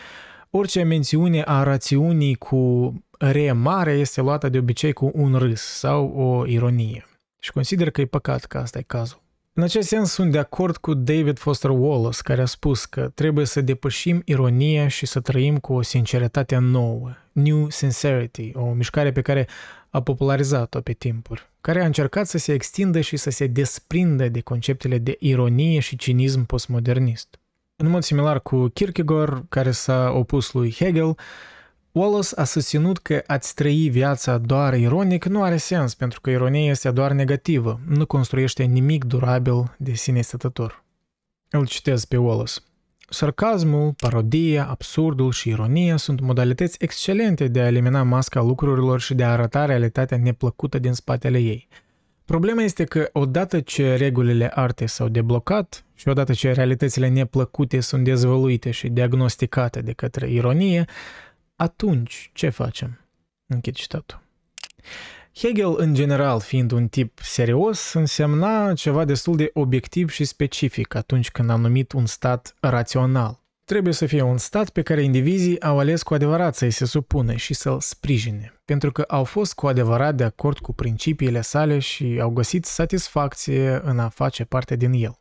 orice 0.51 0.83
mențiune 0.83 1.43
a 1.43 1.63
rațiunii 1.63 2.35
cu 2.35 2.95
re 3.19 3.53
mare 3.53 3.93
este 3.93 4.21
luată 4.21 4.49
de 4.49 4.59
obicei 4.59 4.93
cu 4.93 5.11
un 5.15 5.35
râs 5.35 5.61
sau 5.61 6.09
o 6.09 6.47
ironie. 6.47 7.07
Și 7.39 7.53
consider 7.53 7.91
că 7.91 8.01
e 8.01 8.07
păcat 8.07 8.45
că 8.45 8.59
asta 8.59 8.79
e 8.79 8.83
cazul. 8.83 9.28
În 9.59 9.65
acest 9.65 9.89
sens 9.89 10.11
sunt 10.11 10.33
de 10.33 10.39
acord 10.39 10.77
cu 10.77 10.95
David 10.95 11.39
Foster 11.39 11.71
Wallace, 11.71 12.19
care 12.23 12.41
a 12.43 12.47
spus 12.47 12.85
că 12.85 13.11
trebuie 13.15 13.47
să 13.47 13.61
depășim 13.61 14.23
ironia 14.25 14.89
și 14.89 15.07
să 15.07 15.21
trăim 15.21 15.59
cu 15.59 15.73
o 15.73 15.83
sinceritate 15.83 16.57
nouă, 16.57 17.11
New 17.33 17.71
Sincerity, 17.71 18.51
o 18.55 18.73
mișcare 18.73 19.13
pe 19.13 19.21
care 19.21 19.49
a 19.91 20.03
popularizat-o 20.03 20.81
pe 20.81 20.93
timpuri, 20.93 21.51
care 21.61 21.83
a 21.83 21.87
încercat 21.87 22.27
să 22.27 22.39
se 22.39 22.53
extindă 22.53 23.01
și 23.01 23.17
să 23.17 23.31
se 23.31 23.47
desprindă 23.47 24.29
de 24.29 24.41
conceptele 24.41 24.99
de 24.99 25.17
ironie 25.19 25.79
și 25.81 25.97
cinism 25.97 26.47
postmodernist. 26.47 27.39
În 27.77 27.89
mod 27.89 28.03
similar 28.03 28.41
cu 28.41 28.67
Kierkegaard, 28.67 29.45
care 29.49 29.71
s-a 29.71 30.11
opus 30.11 30.53
lui 30.53 30.75
Hegel, 30.79 31.17
Wallace 31.93 32.35
a 32.37 32.45
susținut 32.45 32.99
că 32.99 33.23
a-ți 33.27 33.55
trăi 33.55 33.89
viața 33.89 34.39
doar 34.39 34.75
ironic 34.75 35.25
nu 35.25 35.43
are 35.43 35.57
sens, 35.57 35.95
pentru 35.95 36.21
că 36.21 36.31
ironia 36.31 36.71
este 36.71 36.91
doar 36.91 37.13
negativă, 37.13 37.81
nu 37.87 38.07
construiește 38.07 38.63
nimic 38.63 39.05
durabil 39.05 39.75
de 39.79 39.93
sine 39.93 40.21
stătător. 40.21 40.85
Îl 41.51 41.67
citez 41.67 42.05
pe 42.05 42.17
Wallace. 42.17 42.53
Sarcasmul, 43.11 43.95
parodia, 43.97 44.67
absurdul 44.67 45.33
și 45.33 45.49
ironia 45.49 45.97
sunt 45.97 46.21
modalități 46.21 46.77
excelente 46.81 47.49
de 47.49 47.61
a 47.61 47.67
elimina 47.67 48.03
masca 48.03 48.41
lucrurilor 48.41 49.01
și 49.01 49.15
de 49.15 49.25
a 49.25 49.31
arăta 49.31 49.65
realitatea 49.65 50.19
neplăcută 50.19 50.79
din 50.79 50.93
spatele 50.93 51.39
ei. 51.39 51.69
Problema 52.25 52.63
este 52.63 52.85
că 52.85 53.09
odată 53.13 53.61
ce 53.61 53.95
regulile 53.95 54.51
artei 54.55 54.89
s-au 54.89 55.09
deblocat 55.09 55.85
și 55.95 56.09
odată 56.09 56.33
ce 56.33 56.53
realitățile 56.53 57.09
neplăcute 57.09 57.81
sunt 57.81 58.05
dezvăluite 58.05 58.71
și 58.71 58.89
diagnosticate 58.89 59.81
de 59.81 59.93
către 59.93 60.31
ironie, 60.31 60.85
atunci 61.59 62.31
ce 62.35 62.49
facem? 62.49 63.01
Închid 63.47 63.75
citatul. 63.75 64.23
Hegel, 65.35 65.75
în 65.77 65.95
general, 65.95 66.41
fiind 66.41 66.71
un 66.71 66.89
tip 66.89 67.19
serios, 67.23 67.93
însemna 67.93 68.75
ceva 68.75 69.05
destul 69.05 69.37
de 69.37 69.51
obiectiv 69.55 70.11
și 70.11 70.25
specific 70.25 70.95
atunci 70.95 71.31
când 71.31 71.51
a 71.51 71.57
numit 71.57 71.93
un 71.93 72.07
stat 72.07 72.55
rațional. 72.61 73.41
Trebuie 73.65 73.93
să 73.93 74.07
fie 74.07 74.23
un 74.23 74.39
stat 74.39 74.71
pe 74.71 74.83
care 74.83 75.03
indivizii 75.03 75.61
au 75.61 75.79
ales 75.79 76.03
cu 76.03 76.15
adevărat 76.15 76.55
să-i 76.55 76.71
se 76.71 76.85
supună 76.85 77.35
și 77.35 77.55
să-l 77.55 77.81
sprijine, 77.81 78.53
pentru 78.65 78.93
că 78.93 79.05
au 79.09 79.25
fost 79.25 79.55
cu 79.55 79.67
adevărat 79.67 80.15
de 80.15 80.25
acord 80.25 80.59
cu 80.59 80.73
principiile 80.73 81.41
sale 81.41 81.79
și 81.79 82.19
au 82.21 82.31
găsit 82.31 82.65
satisfacție 82.65 83.81
în 83.83 83.99
a 83.99 84.09
face 84.09 84.45
parte 84.45 84.77
din 84.77 84.93
el. 84.93 85.19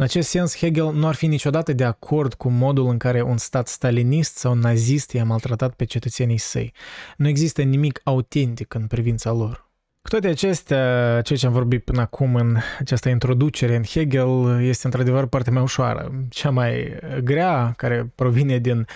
În 0.00 0.04
acest 0.04 0.28
sens, 0.28 0.56
Hegel 0.56 0.92
nu 0.92 1.06
ar 1.06 1.14
fi 1.14 1.26
niciodată 1.26 1.72
de 1.72 1.84
acord 1.84 2.34
cu 2.34 2.48
modul 2.48 2.88
în 2.88 2.98
care 2.98 3.22
un 3.22 3.36
stat 3.36 3.68
stalinist 3.68 4.36
sau 4.36 4.54
nazist 4.54 5.12
i-a 5.12 5.24
maltratat 5.24 5.74
pe 5.74 5.84
cetățenii 5.84 6.38
săi. 6.38 6.72
Nu 7.16 7.28
există 7.28 7.62
nimic 7.62 8.00
autentic 8.04 8.74
în 8.74 8.86
privința 8.86 9.32
lor. 9.32 9.70
Cu 10.02 10.08
toate 10.08 10.26
acestea, 10.28 11.20
ceea 11.20 11.38
ce 11.38 11.46
am 11.46 11.52
vorbit 11.52 11.84
până 11.84 12.00
acum 12.00 12.34
în 12.34 12.56
această 12.78 13.08
introducere 13.08 13.76
în 13.76 13.82
Hegel 13.82 14.60
este 14.62 14.86
într-adevăr 14.86 15.26
partea 15.26 15.52
mai 15.52 15.62
ușoară. 15.62 16.12
Cea 16.28 16.50
mai 16.50 16.98
grea, 17.22 17.72
care 17.76 18.12
provine 18.14 18.58
din 18.58 18.86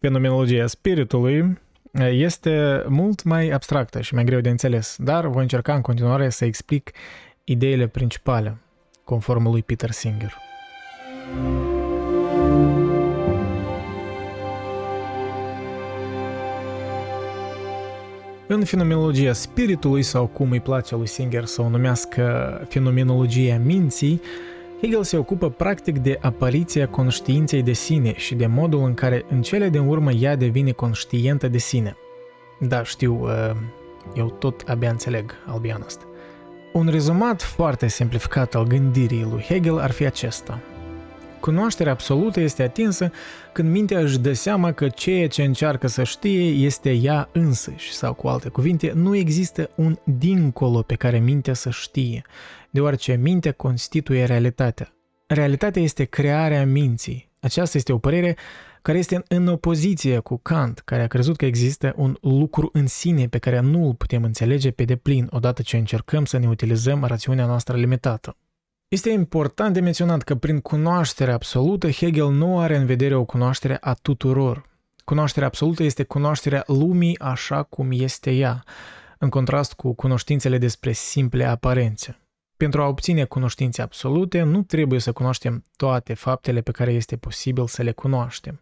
fenomenologia 0.00 0.66
spiritului, 0.66 1.58
este 2.10 2.84
mult 2.88 3.22
mai 3.22 3.48
abstractă 3.48 4.00
și 4.00 4.14
mai 4.14 4.24
greu 4.24 4.40
de 4.40 4.50
înțeles, 4.50 4.96
dar 4.98 5.26
voi 5.26 5.42
încerca 5.42 5.74
în 5.74 5.80
continuare 5.80 6.28
să 6.28 6.44
explic 6.44 6.90
ideile 7.44 7.86
principale 7.86 8.56
conform 9.08 9.50
lui 9.50 9.62
Peter 9.62 9.90
Singer. 9.90 10.36
În 18.46 18.64
fenomenologia 18.64 19.32
spiritului, 19.32 20.02
sau 20.02 20.26
cum 20.26 20.50
îi 20.50 20.60
place 20.60 20.96
lui 20.96 21.06
Singer 21.06 21.44
să 21.44 21.62
o 21.62 21.68
numească 21.68 22.60
fenomenologia 22.68 23.60
minții, 23.64 24.20
Hegel 24.80 25.02
se 25.02 25.16
ocupă 25.16 25.50
practic 25.50 25.98
de 25.98 26.18
apariția 26.20 26.88
conștiinței 26.88 27.62
de 27.62 27.72
sine 27.72 28.14
și 28.16 28.34
de 28.34 28.46
modul 28.46 28.84
în 28.84 28.94
care 28.94 29.24
în 29.28 29.42
cele 29.42 29.68
din 29.68 29.80
urmă 29.80 30.12
ea 30.12 30.36
devine 30.36 30.70
conștientă 30.72 31.48
de 31.48 31.58
sine. 31.58 31.96
Da, 32.60 32.82
știu, 32.82 33.22
uh, 33.22 33.50
eu 34.16 34.30
tot 34.30 34.64
abia 34.66 34.90
înțeleg 34.90 35.34
albian 35.46 35.82
asta. 35.84 36.07
Un 36.78 36.88
rezumat 36.88 37.42
foarte 37.42 37.88
simplificat 37.88 38.54
al 38.54 38.66
gândirii 38.66 39.26
lui 39.30 39.42
Hegel 39.42 39.78
ar 39.78 39.90
fi 39.90 40.06
acesta. 40.06 40.60
Cunoașterea 41.40 41.92
absolută 41.92 42.40
este 42.40 42.62
atinsă 42.62 43.12
când 43.52 43.70
mintea 43.70 43.98
își 43.98 44.18
dă 44.18 44.32
seama 44.32 44.72
că 44.72 44.88
ceea 44.88 45.28
ce 45.28 45.42
încearcă 45.42 45.86
să 45.86 46.02
știe 46.02 46.42
este 46.42 46.90
ea 46.92 47.28
însăși, 47.32 47.92
sau 47.92 48.14
cu 48.14 48.28
alte 48.28 48.48
cuvinte, 48.48 48.92
nu 48.94 49.16
există 49.16 49.70
un 49.74 49.98
dincolo 50.04 50.82
pe 50.82 50.94
care 50.94 51.18
mintea 51.18 51.54
să 51.54 51.70
știe, 51.70 52.22
deoarece 52.70 53.18
mintea 53.22 53.52
constituie 53.52 54.24
realitatea. 54.24 54.92
Realitatea 55.26 55.82
este 55.82 56.04
crearea 56.04 56.66
minții. 56.66 57.30
Aceasta 57.40 57.78
este 57.78 57.92
o 57.92 57.98
părere 57.98 58.36
care 58.82 58.98
este 58.98 59.22
în 59.28 59.46
opoziție 59.46 60.18
cu 60.18 60.36
Kant, 60.36 60.78
care 60.78 61.02
a 61.02 61.06
crezut 61.06 61.36
că 61.36 61.46
există 61.46 61.92
un 61.96 62.16
lucru 62.20 62.70
în 62.72 62.86
sine 62.86 63.28
pe 63.28 63.38
care 63.38 63.60
nu 63.60 63.86
îl 63.86 63.94
putem 63.94 64.24
înțelege 64.24 64.70
pe 64.70 64.84
deplin 64.84 65.26
odată 65.30 65.62
ce 65.62 65.76
încercăm 65.76 66.24
să 66.24 66.38
ne 66.38 66.48
utilizăm 66.48 67.04
rațiunea 67.04 67.46
noastră 67.46 67.76
limitată. 67.76 68.36
Este 68.88 69.10
important 69.10 69.74
de 69.74 69.80
menționat 69.80 70.22
că 70.22 70.34
prin 70.34 70.60
cunoaștere 70.60 71.32
absolută, 71.32 71.90
Hegel 71.90 72.30
nu 72.30 72.58
are 72.58 72.76
în 72.76 72.86
vedere 72.86 73.14
o 73.14 73.24
cunoaștere 73.24 73.78
a 73.80 73.94
tuturor. 73.94 74.68
Cunoașterea 75.04 75.48
absolută 75.48 75.82
este 75.82 76.02
cunoașterea 76.02 76.64
lumii 76.66 77.18
așa 77.18 77.62
cum 77.62 77.88
este 77.90 78.30
ea, 78.30 78.64
în 79.18 79.28
contrast 79.28 79.72
cu 79.72 79.92
cunoștințele 79.94 80.58
despre 80.58 80.92
simple 80.92 81.44
aparențe. 81.44 82.18
Pentru 82.56 82.82
a 82.82 82.86
obține 82.86 83.24
cunoștințe 83.24 83.82
absolute, 83.82 84.42
nu 84.42 84.62
trebuie 84.62 85.00
să 85.00 85.12
cunoaștem 85.12 85.64
toate 85.76 86.14
faptele 86.14 86.60
pe 86.60 86.70
care 86.70 86.92
este 86.92 87.16
posibil 87.16 87.66
să 87.66 87.82
le 87.82 87.92
cunoaștem. 87.92 88.60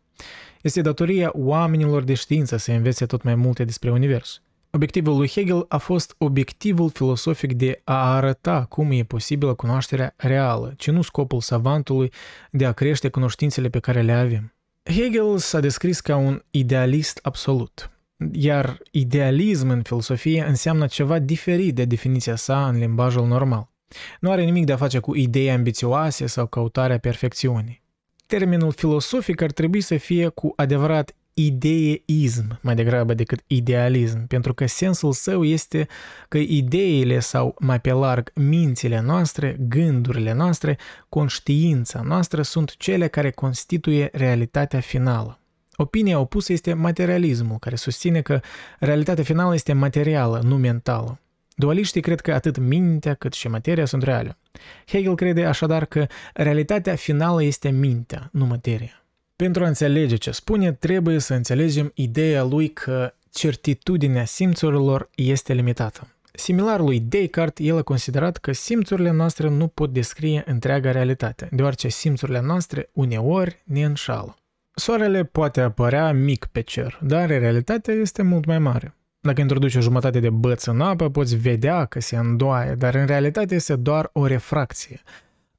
Este 0.63 0.81
datoria 0.81 1.31
oamenilor 1.35 2.03
de 2.03 2.15
știință 2.15 2.57
să 2.57 2.73
învețe 2.73 3.07
tot 3.07 3.23
mai 3.23 3.35
multe 3.35 3.65
despre 3.65 3.91
univers. 3.91 4.41
Obiectivul 4.71 5.17
lui 5.17 5.29
Hegel 5.29 5.65
a 5.69 5.77
fost 5.77 6.15
obiectivul 6.19 6.91
filosofic 6.91 7.53
de 7.53 7.81
a 7.85 8.15
arăta 8.15 8.65
cum 8.65 8.91
e 8.91 9.03
posibilă 9.03 9.55
cunoașterea 9.55 10.15
reală, 10.17 10.75
ci 10.77 10.91
nu 10.91 11.03
scopul 11.03 11.41
savantului 11.41 12.13
de 12.51 12.67
a 12.67 12.73
crește 12.73 13.09
cunoștințele 13.09 13.69
pe 13.69 13.79
care 13.79 14.03
le 14.03 14.13
avem. 14.13 14.55
Hegel 14.83 15.39
s-a 15.39 15.61
descris 15.61 16.01
ca 16.01 16.17
un 16.17 16.43
idealist 16.51 17.19
absolut, 17.23 17.91
iar 18.33 18.79
idealism 18.91 19.69
în 19.69 19.83
filosofie 19.83 20.45
înseamnă 20.49 20.87
ceva 20.87 21.19
diferit 21.19 21.75
de 21.75 21.85
definiția 21.85 22.37
sa 22.37 22.69
în 22.69 22.79
limbajul 22.79 23.27
normal. 23.27 23.69
Nu 24.21 24.31
are 24.31 24.45
nimic 24.45 24.65
de 24.65 24.73
a 24.73 24.77
face 24.77 24.99
cu 24.99 25.15
idei 25.15 25.51
ambițioase 25.51 26.27
sau 26.27 26.47
căutarea 26.47 26.99
perfecțiunii 26.99 27.85
termenul 28.27 28.73
filosofic 28.73 29.41
ar 29.41 29.51
trebui 29.51 29.81
să 29.81 29.97
fie 29.97 30.29
cu 30.29 30.53
adevărat 30.57 31.15
ideeism 31.39 32.59
mai 32.61 32.75
degrabă 32.75 33.15
decât 33.15 33.41
idealism, 33.47 34.27
pentru 34.27 34.55
că 34.55 34.67
sensul 34.67 35.13
său 35.13 35.45
este 35.45 35.87
că 36.29 36.39
ideile 36.39 37.19
sau, 37.19 37.57
mai 37.59 37.81
pe 37.81 37.93
larg, 37.93 38.31
mințile 38.35 39.01
noastre, 39.01 39.57
gândurile 39.69 40.33
noastre, 40.33 40.79
conștiința 41.09 42.01
noastră 42.01 42.43
sunt 42.43 42.77
cele 42.77 43.09
care 43.09 43.31
constituie 43.31 44.09
realitatea 44.13 44.81
finală. 44.81 45.41
Opinia 45.77 46.19
opusă 46.19 46.53
este 46.53 46.73
materialismul, 46.73 47.59
care 47.59 47.77
susține 47.77 48.23
că 48.23 48.41
realitatea 48.79 49.25
finală 49.25 49.55
este 49.55 49.73
materială, 49.73 50.41
nu 50.45 50.57
mentală. 50.57 51.21
Dualiștii 51.59 52.01
cred 52.01 52.21
că 52.21 52.33
atât 52.33 52.59
mintea 52.59 53.15
cât 53.15 53.33
și 53.33 53.49
materia 53.49 53.85
sunt 53.85 54.03
reale. 54.03 54.37
Hegel 54.87 55.15
crede 55.15 55.45
așadar 55.45 55.85
că 55.85 56.07
realitatea 56.35 56.95
finală 56.95 57.43
este 57.43 57.71
mintea, 57.71 58.29
nu 58.33 58.47
materia. 58.47 59.05
Pentru 59.37 59.65
a 59.65 59.67
înțelege 59.67 60.17
ce 60.17 60.31
spune, 60.31 60.73
trebuie 60.73 61.19
să 61.19 61.35
înțelegem 61.35 61.91
ideea 61.95 62.43
lui 62.43 62.69
că 62.69 63.15
certitudinea 63.33 64.25
simțurilor 64.25 65.11
este 65.15 65.53
limitată. 65.53 66.09
Similar 66.33 66.81
lui 66.81 67.01
Descartes, 67.01 67.67
el 67.67 67.77
a 67.77 67.83
considerat 67.83 68.37
că 68.37 68.53
simțurile 68.53 69.11
noastre 69.11 69.49
nu 69.49 69.67
pot 69.67 69.93
descrie 69.93 70.43
întreaga 70.47 70.91
realitate, 70.91 71.49
deoarece 71.51 71.89
simțurile 71.89 72.41
noastre 72.41 72.89
uneori 72.93 73.63
ne 73.65 73.85
înșală. 73.85 74.37
Soarele 74.75 75.25
poate 75.25 75.61
apărea 75.61 76.13
mic 76.13 76.49
pe 76.53 76.61
cer, 76.61 76.99
dar 77.03 77.29
realitatea 77.29 77.95
este 77.95 78.23
mult 78.23 78.45
mai 78.45 78.59
mare. 78.59 78.95
Dacă 79.27 79.41
introduci 79.41 79.75
o 79.75 79.81
jumătate 79.81 80.21
de 80.21 80.31
băț 80.31 80.65
în 80.65 80.81
apă, 80.81 81.11
poți 81.11 81.37
vedea 81.37 81.85
că 81.85 82.01
se 82.01 82.17
îndoaie, 82.17 82.75
dar 82.75 82.95
în 82.95 83.07
realitate 83.07 83.55
este 83.55 83.77
doar 83.77 84.11
o 84.13 84.27
refracție, 84.27 85.01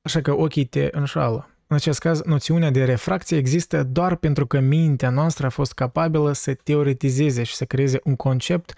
așa 0.02 0.22
că 0.22 0.32
ochii 0.32 0.66
te 0.66 0.88
înșală. 0.92 1.50
În 1.68 1.76
acest 1.76 2.00
caz, 2.00 2.22
noțiunea 2.22 2.72
de 2.72 2.84
refracție 2.84 3.38
există 3.38 3.84
doar 3.84 4.16
pentru 4.16 4.48
că 4.48 4.60
mintea 4.60 5.10
noastră 5.10 5.46
a 5.46 5.50
fost 5.50 5.74
capabilă 5.74 6.34
să 6.34 6.54
teoretizeze 6.54 7.44
și 7.44 7.56
să 7.56 7.66
creeze 7.66 8.00
un 8.04 8.16
concept 8.16 8.74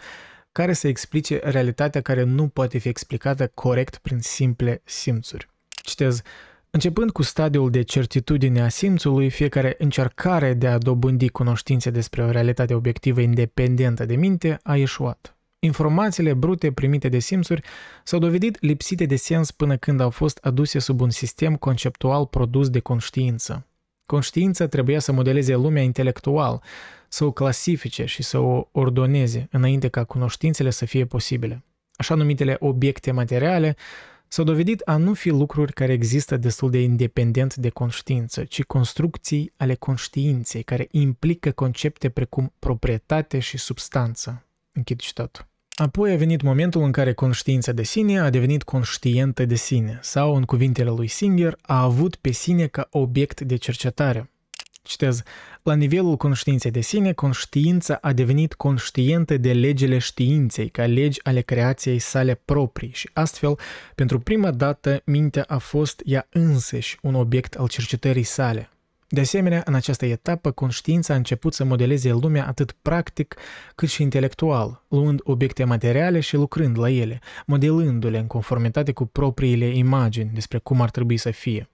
care 0.51 0.73
să 0.73 0.87
explice 0.87 1.39
realitatea 1.43 2.01
care 2.01 2.23
nu 2.23 2.47
poate 2.47 2.77
fi 2.77 2.87
explicată 2.87 3.47
corect 3.53 3.97
prin 3.97 4.19
simple 4.19 4.81
simțuri. 4.83 5.49
Citez, 5.67 6.21
Începând 6.71 7.11
cu 7.11 7.21
stadiul 7.21 7.69
de 7.69 7.81
certitudine 7.81 8.61
a 8.61 8.69
simțului, 8.69 9.29
fiecare 9.29 9.75
încercare 9.77 10.53
de 10.53 10.67
a 10.67 10.77
dobândi 10.77 11.29
cunoștințe 11.29 11.89
despre 11.89 12.23
o 12.23 12.31
realitate 12.31 12.73
obiectivă 12.73 13.21
independentă 13.21 14.05
de 14.05 14.15
minte 14.15 14.59
a 14.63 14.75
ieșuat. 14.75 15.37
Informațiile 15.59 16.33
brute 16.33 16.71
primite 16.71 17.09
de 17.09 17.19
simțuri 17.19 17.61
s-au 18.03 18.19
dovedit 18.19 18.61
lipsite 18.61 19.05
de 19.05 19.15
sens 19.15 19.51
până 19.51 19.77
când 19.77 19.99
au 19.99 20.09
fost 20.09 20.37
aduse 20.37 20.79
sub 20.79 21.01
un 21.01 21.09
sistem 21.09 21.55
conceptual 21.55 22.25
produs 22.25 22.69
de 22.69 22.79
conștiință. 22.79 23.65
Conștiința 24.05 24.67
trebuia 24.67 24.99
să 24.99 25.11
modeleze 25.11 25.55
lumea 25.55 25.83
intelectual, 25.83 26.61
să 27.07 27.25
o 27.25 27.31
clasifice 27.31 28.05
și 28.05 28.23
să 28.23 28.37
o 28.37 28.67
ordoneze 28.71 29.47
înainte 29.51 29.87
ca 29.87 30.03
cunoștințele 30.03 30.69
să 30.69 30.85
fie 30.85 31.05
posibile. 31.05 31.63
Așa 31.95 32.15
numitele 32.15 32.55
obiecte 32.59 33.11
materiale 33.11 33.75
s-au 34.29 34.45
dovedit 34.45 34.81
a 34.85 34.97
nu 34.97 35.13
fi 35.13 35.29
lucruri 35.29 35.73
care 35.73 35.93
există 35.93 36.37
destul 36.37 36.69
de 36.69 36.81
independent 36.81 37.55
de 37.55 37.69
conștiință, 37.69 38.43
ci 38.43 38.63
construcții 38.63 39.53
ale 39.57 39.75
conștiinței 39.75 40.63
care 40.63 40.87
implică 40.91 41.51
concepte 41.51 42.09
precum 42.09 42.53
proprietate 42.59 43.39
și 43.39 43.57
substanță. 43.57 44.45
Închid 44.73 44.99
citatul. 44.99 45.47
Apoi 45.75 46.11
a 46.11 46.15
venit 46.15 46.41
momentul 46.41 46.81
în 46.81 46.91
care 46.91 47.13
conștiința 47.13 47.71
de 47.71 47.83
sine 47.83 48.19
a 48.19 48.29
devenit 48.29 48.63
conștientă 48.63 49.45
de 49.45 49.55
sine, 49.55 49.99
sau, 50.01 50.35
în 50.35 50.43
cuvintele 50.43 50.89
lui 50.89 51.07
Singer, 51.07 51.57
a 51.61 51.81
avut 51.81 52.15
pe 52.15 52.31
sine 52.31 52.67
ca 52.67 52.87
obiect 52.91 53.41
de 53.41 53.55
cercetare. 53.55 54.29
Citez, 54.81 55.23
la 55.63 55.73
nivelul 55.73 56.17
conștiinței 56.17 56.71
de 56.71 56.81
sine, 56.81 57.13
conștiința 57.13 57.97
a 58.01 58.13
devenit 58.13 58.53
conștientă 58.53 59.37
de 59.37 59.53
legile 59.53 59.97
științei, 59.97 60.69
ca 60.69 60.85
legi 60.85 61.23
ale 61.23 61.41
creației 61.41 61.99
sale 61.99 62.41
proprii 62.45 62.91
și 62.93 63.09
astfel, 63.13 63.57
pentru 63.95 64.19
prima 64.19 64.51
dată, 64.51 65.01
mintea 65.05 65.45
a 65.47 65.57
fost 65.57 66.01
ea 66.05 66.27
însăși 66.29 66.97
un 67.01 67.15
obiect 67.15 67.55
al 67.55 67.67
cercetării 67.67 68.23
sale. 68.23 68.69
De 69.11 69.19
asemenea, 69.19 69.61
în 69.65 69.73
această 69.73 70.05
etapă, 70.05 70.51
conștiința 70.51 71.13
a 71.13 71.17
început 71.17 71.53
să 71.53 71.63
modeleze 71.63 72.11
lumea 72.11 72.47
atât 72.47 72.71
practic 72.81 73.35
cât 73.75 73.89
și 73.89 74.01
intelectual, 74.01 74.83
luând 74.87 75.19
obiecte 75.23 75.63
materiale 75.63 76.19
și 76.19 76.35
lucrând 76.35 76.77
la 76.77 76.89
ele, 76.89 77.19
modelându-le 77.45 78.17
în 78.17 78.27
conformitate 78.27 78.91
cu 78.91 79.05
propriile 79.05 79.65
imagini 79.65 80.31
despre 80.33 80.57
cum 80.57 80.81
ar 80.81 80.89
trebui 80.89 81.17
să 81.17 81.31
fie. 81.31 81.69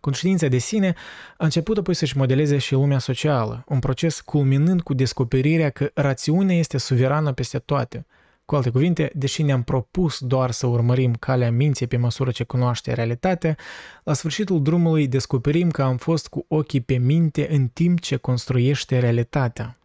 Conștiința 0.00 0.46
de 0.46 0.58
sine 0.58 0.94
a 1.36 1.44
început 1.44 1.78
apoi 1.78 1.94
să-și 1.94 2.16
modeleze 2.16 2.58
și 2.58 2.72
lumea 2.72 2.98
socială, 2.98 3.64
un 3.68 3.78
proces 3.78 4.20
culminând 4.20 4.80
cu 4.82 4.94
descoperirea 4.94 5.70
că 5.70 5.90
rațiunea 5.94 6.56
este 6.56 6.78
suverană 6.78 7.32
peste 7.32 7.58
toate. 7.58 8.06
Cu 8.44 8.54
alte 8.54 8.70
cuvinte, 8.70 9.10
deși 9.14 9.42
ne-am 9.42 9.62
propus 9.62 10.18
doar 10.20 10.50
să 10.50 10.66
urmărim 10.66 11.14
calea 11.14 11.50
minții 11.50 11.86
pe 11.86 11.96
măsură 11.96 12.30
ce 12.30 12.44
cunoaște 12.44 12.92
realitatea, 12.92 13.56
la 14.02 14.12
sfârșitul 14.12 14.62
drumului 14.62 15.08
descoperim 15.08 15.70
că 15.70 15.82
am 15.82 15.96
fost 15.96 16.28
cu 16.28 16.44
ochii 16.48 16.80
pe 16.80 16.96
minte 16.96 17.54
în 17.54 17.68
timp 17.68 18.00
ce 18.00 18.16
construiește 18.16 18.98
realitatea. 18.98 19.78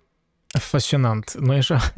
Fascinant, 0.47 1.33
nu 1.39 1.51
așa? 1.51 1.93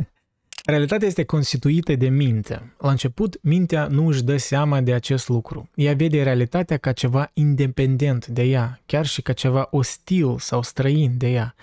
Realitatea 0.65 1.07
este 1.07 1.23
constituită 1.23 1.95
de 1.95 2.09
minte. 2.09 2.73
La 2.77 2.89
început, 2.89 3.37
mintea 3.41 3.87
nu 3.87 4.07
își 4.07 4.23
dă 4.23 4.37
seama 4.37 4.81
de 4.81 4.93
acest 4.93 5.27
lucru. 5.27 5.69
Ea 5.75 5.93
vede 5.93 6.23
realitatea 6.23 6.77
ca 6.77 6.91
ceva 6.91 7.31
independent 7.33 8.25
de 8.27 8.43
ea, 8.43 8.79
chiar 8.85 9.05
și 9.05 9.21
ca 9.21 9.33
ceva 9.33 9.67
ostil 9.71 10.37
sau 10.39 10.61
străin 10.61 11.17
de 11.17 11.31
ea. 11.31 11.55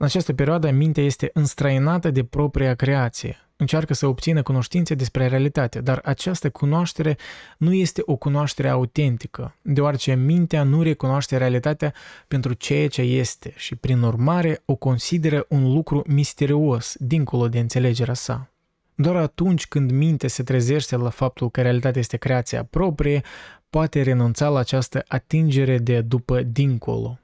În 0.00 0.06
această 0.06 0.32
perioadă, 0.32 0.70
mintea 0.70 1.02
este 1.02 1.30
înstrăinată 1.32 2.10
de 2.10 2.24
propria 2.24 2.74
creație. 2.74 3.36
Încearcă 3.56 3.94
să 3.94 4.06
obțină 4.06 4.42
cunoștințe 4.42 4.94
despre 4.94 5.26
realitate, 5.26 5.80
dar 5.80 6.00
această 6.04 6.50
cunoaștere 6.50 7.16
nu 7.56 7.72
este 7.72 8.02
o 8.04 8.16
cunoaștere 8.16 8.68
autentică, 8.68 9.54
deoarece 9.62 10.14
mintea 10.14 10.62
nu 10.62 10.82
recunoaște 10.82 11.36
realitatea 11.36 11.92
pentru 12.28 12.52
ceea 12.52 12.88
ce 12.88 13.02
este 13.02 13.52
și, 13.56 13.76
prin 13.76 14.02
urmare, 14.02 14.62
o 14.64 14.74
consideră 14.74 15.46
un 15.48 15.72
lucru 15.72 16.02
misterios, 16.06 16.94
dincolo 16.98 17.48
de 17.48 17.58
înțelegerea 17.58 18.14
sa. 18.14 18.50
Doar 18.94 19.16
atunci 19.16 19.66
când 19.66 19.90
mintea 19.90 20.28
se 20.28 20.42
trezește 20.42 20.96
la 20.96 21.10
faptul 21.10 21.50
că 21.50 21.62
realitatea 21.62 22.00
este 22.00 22.16
creația 22.16 22.64
proprie, 22.64 23.22
poate 23.70 24.02
renunța 24.02 24.48
la 24.48 24.58
această 24.58 25.04
atingere 25.08 25.78
de 25.78 26.00
după 26.00 26.42
dincolo 26.42 27.18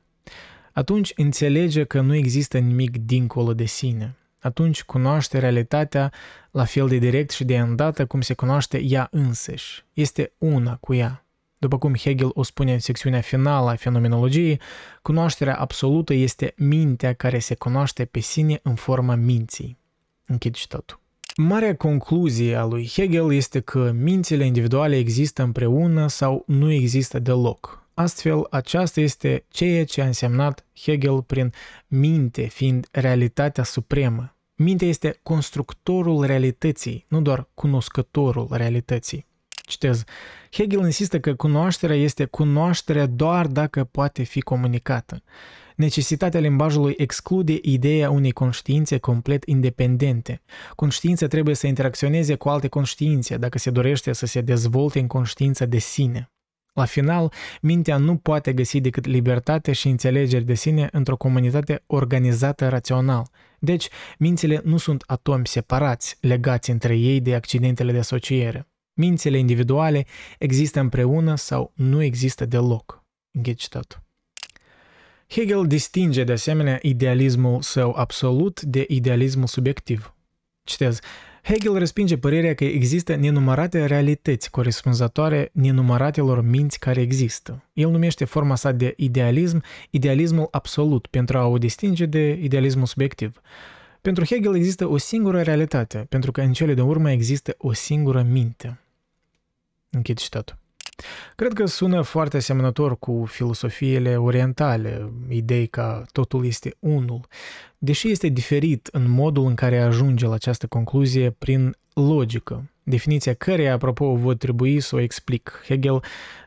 atunci 0.74 1.12
înțelege 1.16 1.84
că 1.84 2.00
nu 2.00 2.14
există 2.14 2.58
nimic 2.58 2.96
dincolo 2.96 3.54
de 3.54 3.64
sine. 3.64 4.16
Atunci 4.40 4.82
cunoaște 4.82 5.38
realitatea 5.38 6.12
la 6.50 6.64
fel 6.64 6.88
de 6.88 6.96
direct 6.96 7.30
și 7.30 7.44
de 7.44 7.58
îndată 7.58 8.06
cum 8.06 8.20
se 8.20 8.34
cunoaște 8.34 8.82
ea 8.82 9.08
însăși. 9.10 9.84
Este 9.92 10.32
una 10.38 10.76
cu 10.76 10.94
ea. 10.94 11.24
După 11.58 11.78
cum 11.78 11.94
Hegel 11.94 12.30
o 12.32 12.42
spune 12.42 12.72
în 12.72 12.78
secțiunea 12.78 13.20
finală 13.20 13.70
a 13.70 13.74
fenomenologiei, 13.74 14.60
cunoașterea 15.02 15.56
absolută 15.56 16.14
este 16.14 16.54
mintea 16.56 17.12
care 17.12 17.38
se 17.38 17.54
cunoaște 17.54 18.04
pe 18.04 18.20
sine 18.20 18.60
în 18.62 18.74
forma 18.74 19.14
minții. 19.14 19.78
Închid 20.26 20.54
citatul. 20.54 21.00
Marea 21.36 21.76
concluzie 21.76 22.54
a 22.54 22.64
lui 22.64 22.90
Hegel 22.94 23.32
este 23.32 23.60
că 23.60 23.92
mințile 23.94 24.44
individuale 24.44 24.96
există 24.96 25.42
împreună 25.42 26.06
sau 26.06 26.44
nu 26.46 26.70
există 26.70 27.18
deloc, 27.18 27.83
Astfel, 27.94 28.46
aceasta 28.50 29.00
este 29.00 29.44
ceea 29.48 29.84
ce 29.84 30.02
a 30.02 30.06
însemnat 30.06 30.66
Hegel 30.80 31.22
prin 31.22 31.52
minte 31.86 32.42
fiind 32.42 32.88
realitatea 32.90 33.64
supremă. 33.64 34.36
Mintea 34.54 34.88
este 34.88 35.20
constructorul 35.22 36.24
realității, 36.24 37.04
nu 37.08 37.20
doar 37.20 37.48
cunoscătorul 37.54 38.48
realității. 38.50 39.26
Citez, 39.48 40.04
Hegel 40.50 40.84
insistă 40.84 41.20
că 41.20 41.34
cunoașterea 41.34 41.96
este 41.96 42.24
cunoașterea 42.24 43.06
doar 43.06 43.46
dacă 43.46 43.84
poate 43.84 44.22
fi 44.22 44.40
comunicată. 44.40 45.22
Necesitatea 45.76 46.40
limbajului 46.40 46.94
exclude 46.96 47.58
ideea 47.62 48.10
unei 48.10 48.32
conștiințe 48.32 48.98
complet 48.98 49.44
independente. 49.44 50.42
Conștiința 50.74 51.26
trebuie 51.26 51.54
să 51.54 51.66
interacționeze 51.66 52.34
cu 52.34 52.48
alte 52.48 52.68
conștiințe 52.68 53.36
dacă 53.36 53.58
se 53.58 53.70
dorește 53.70 54.12
să 54.12 54.26
se 54.26 54.40
dezvolte 54.40 54.98
în 54.98 55.06
conștiința 55.06 55.64
de 55.64 55.78
sine. 55.78 56.33
La 56.74 56.84
final, 56.84 57.32
mintea 57.60 57.96
nu 57.96 58.16
poate 58.16 58.52
găsi 58.52 58.80
decât 58.80 59.06
libertate 59.06 59.72
și 59.72 59.88
înțelegeri 59.88 60.44
de 60.44 60.54
sine 60.54 60.88
într-o 60.92 61.16
comunitate 61.16 61.82
organizată 61.86 62.68
rațional. 62.68 63.28
Deci, 63.58 63.88
mințile 64.18 64.60
nu 64.64 64.76
sunt 64.76 65.02
atomi 65.06 65.46
separați, 65.46 66.16
legați 66.20 66.70
între 66.70 66.96
ei 66.96 67.20
de 67.20 67.34
accidentele 67.34 67.92
de 67.92 67.98
asociere. 67.98 68.68
Mințile 68.92 69.38
individuale 69.38 70.06
există 70.38 70.80
împreună 70.80 71.34
sau 71.34 71.72
nu 71.74 72.02
există 72.02 72.44
deloc. 72.44 73.04
Închid 73.30 73.56
citatul. 73.56 74.02
Hegel 75.28 75.66
distinge 75.66 76.24
de 76.24 76.32
asemenea 76.32 76.78
idealismul 76.82 77.62
său 77.62 77.92
absolut 77.92 78.60
de 78.60 78.84
idealismul 78.88 79.46
subiectiv. 79.46 80.14
Citez, 80.62 80.98
Hegel 81.46 81.78
respinge 81.78 82.18
părerea 82.18 82.54
că 82.54 82.64
există 82.64 83.14
nenumărate 83.14 83.86
realități 83.86 84.50
corespunzătoare 84.50 85.50
nenumăratelor 85.52 86.42
minți 86.42 86.78
care 86.78 87.00
există. 87.00 87.64
El 87.72 87.90
numește 87.90 88.24
forma 88.24 88.54
sa 88.54 88.72
de 88.72 88.94
idealism 88.96 89.62
idealismul 89.90 90.48
absolut 90.50 91.06
pentru 91.06 91.38
a 91.38 91.46
o 91.46 91.58
distinge 91.58 92.06
de 92.06 92.38
idealismul 92.42 92.86
subiectiv. 92.86 93.40
Pentru 94.00 94.24
Hegel 94.24 94.56
există 94.56 94.88
o 94.88 94.96
singură 94.96 95.42
realitate, 95.42 96.06
pentru 96.08 96.32
că 96.32 96.40
în 96.40 96.52
cele 96.52 96.74
de 96.74 96.82
urmă 96.82 97.10
există 97.10 97.54
o 97.58 97.72
singură 97.72 98.22
minte. 98.22 98.78
Închid 99.90 100.18
citatul. 100.18 100.63
Cred 101.36 101.52
că 101.52 101.66
sună 101.66 102.02
foarte 102.02 102.36
asemănător 102.36 102.98
cu 102.98 103.24
filosofiile 103.28 104.16
orientale, 104.16 105.12
idei 105.28 105.66
ca 105.66 106.04
totul 106.12 106.46
este 106.46 106.74
unul, 106.78 107.20
deși 107.78 108.10
este 108.10 108.28
diferit 108.28 108.88
în 108.92 109.10
modul 109.10 109.46
în 109.46 109.54
care 109.54 109.80
ajunge 109.80 110.26
la 110.26 110.34
această 110.34 110.66
concluzie 110.66 111.30
prin 111.30 111.76
logică, 111.94 112.70
definiția 112.82 113.34
căreia, 113.34 113.72
apropo, 113.72 114.14
vă 114.14 114.34
trebui 114.34 114.80
să 114.80 114.96
o 114.96 115.00
explic. 115.00 115.62
Hegel 115.66 116.02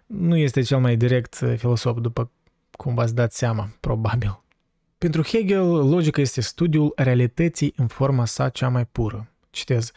nu 0.05 0.37
este 0.37 0.61
cel 0.61 0.79
mai 0.79 0.95
direct 0.95 1.43
filosof, 1.57 1.97
după 1.99 2.31
cum 2.71 2.93
v-ați 2.93 3.15
dat 3.15 3.33
seama, 3.33 3.69
probabil. 3.79 4.41
Pentru 4.97 5.23
Hegel, 5.23 5.89
logica 5.89 6.21
este 6.21 6.41
studiul 6.41 6.93
realității 6.95 7.73
în 7.75 7.87
forma 7.87 8.25
sa 8.25 8.49
cea 8.49 8.69
mai 8.69 8.85
pură. 8.85 9.31
Citez. 9.49 9.91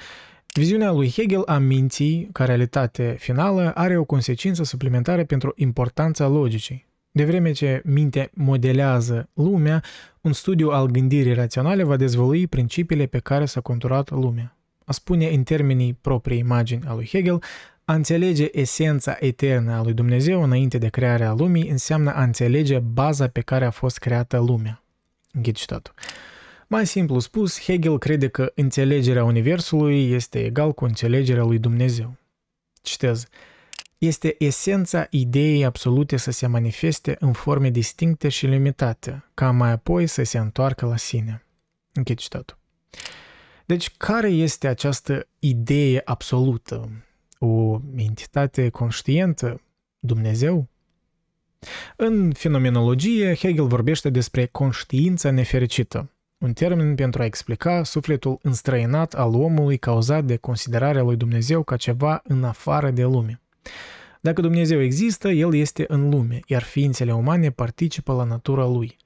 Viziunea 0.52 0.90
lui 0.90 1.10
Hegel 1.10 1.42
a 1.46 1.58
minții, 1.58 2.28
ca 2.32 2.44
realitate 2.44 3.16
finală, 3.18 3.72
are 3.74 3.96
o 3.96 4.04
consecință 4.04 4.64
suplimentară 4.64 5.24
pentru 5.24 5.52
importanța 5.56 6.26
logicii. 6.26 6.86
De 7.10 7.24
vreme 7.24 7.52
ce 7.52 7.82
mintea 7.84 8.30
modelează 8.34 9.28
lumea, 9.34 9.82
un 10.20 10.32
studiu 10.32 10.68
al 10.68 10.86
gândirii 10.86 11.34
raționale 11.34 11.82
va 11.82 11.96
dezvălui 11.96 12.46
principiile 12.46 13.06
pe 13.06 13.18
care 13.18 13.44
s-a 13.44 13.60
conturat 13.60 14.10
lumea. 14.10 14.56
A 14.84 14.92
spune 14.92 15.28
în 15.28 15.42
termenii 15.42 15.98
proprii 16.00 16.38
imagini 16.38 16.82
a 16.86 16.94
lui 16.94 17.06
Hegel, 17.06 17.42
a 17.84 17.94
înțelege 17.94 18.48
esența 18.52 19.16
eternă 19.20 19.72
a 19.72 19.82
lui 19.82 19.92
Dumnezeu 19.92 20.42
înainte 20.42 20.78
de 20.78 20.88
crearea 20.88 21.32
lumii 21.32 21.68
înseamnă 21.68 22.14
a 22.14 22.22
înțelege 22.22 22.78
baza 22.78 23.28
pe 23.28 23.40
care 23.40 23.64
a 23.64 23.70
fost 23.70 23.98
creată 23.98 24.38
lumea. 24.38 24.82
Închid 25.32 25.54
citatul. 25.54 25.94
Mai 26.72 26.86
simplu 26.86 27.18
spus, 27.18 27.60
Hegel 27.60 27.98
crede 27.98 28.28
că 28.28 28.52
înțelegerea 28.54 29.24
Universului 29.24 30.10
este 30.10 30.44
egal 30.44 30.72
cu 30.72 30.84
înțelegerea 30.84 31.42
lui 31.42 31.58
Dumnezeu. 31.58 32.16
Citez. 32.82 33.26
Este 33.98 34.34
esența 34.38 35.06
ideii 35.10 35.64
absolute 35.64 36.16
să 36.16 36.30
se 36.30 36.46
manifeste 36.46 37.16
în 37.18 37.32
forme 37.32 37.70
distincte 37.70 38.28
și 38.28 38.46
limitate, 38.46 39.24
ca 39.34 39.50
mai 39.50 39.70
apoi 39.70 40.06
să 40.06 40.22
se 40.22 40.38
întoarcă 40.38 40.86
la 40.86 40.96
sine. 40.96 41.46
Închid 41.92 42.18
citatul. 42.18 42.58
Deci, 43.66 43.90
care 43.96 44.28
este 44.28 44.68
această 44.68 45.26
idee 45.38 46.02
absolută? 46.04 46.90
O 47.38 47.80
entitate 47.96 48.68
conștientă? 48.68 49.60
Dumnezeu? 49.98 50.68
În 51.96 52.32
fenomenologie, 52.32 53.34
Hegel 53.34 53.66
vorbește 53.66 54.10
despre 54.10 54.46
conștiința 54.46 55.30
nefericită, 55.30 56.10
un 56.40 56.52
termen 56.52 56.94
pentru 56.94 57.22
a 57.22 57.24
explica 57.24 57.84
sufletul 57.84 58.38
înstrăinat 58.42 59.14
al 59.14 59.34
omului 59.34 59.78
cauzat 59.78 60.24
de 60.24 60.36
considerarea 60.36 61.02
lui 61.02 61.16
Dumnezeu 61.16 61.62
ca 61.62 61.76
ceva 61.76 62.20
în 62.24 62.44
afară 62.44 62.90
de 62.90 63.04
lume. 63.04 63.40
Dacă 64.20 64.40
Dumnezeu 64.40 64.82
există, 64.82 65.28
El 65.28 65.54
este 65.54 65.84
în 65.88 66.08
lume, 66.08 66.40
iar 66.46 66.62
ființele 66.62 67.14
umane 67.14 67.50
participă 67.50 68.12
la 68.12 68.24
natura 68.24 68.66
Lui. 68.66 68.96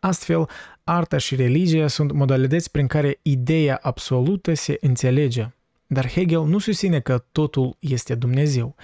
Astfel, 0.00 0.48
arta 0.84 1.18
și 1.18 1.36
religia 1.36 1.88
sunt 1.88 2.12
modalități 2.12 2.70
prin 2.70 2.86
care 2.86 3.18
ideea 3.22 3.78
absolută 3.82 4.54
se 4.54 4.76
înțelege. 4.80 5.48
Dar 5.86 6.10
Hegel 6.10 6.44
nu 6.44 6.58
susține 6.58 7.00
că 7.00 7.24
totul 7.32 7.76
este 7.78 8.14
Dumnezeu. 8.14 8.74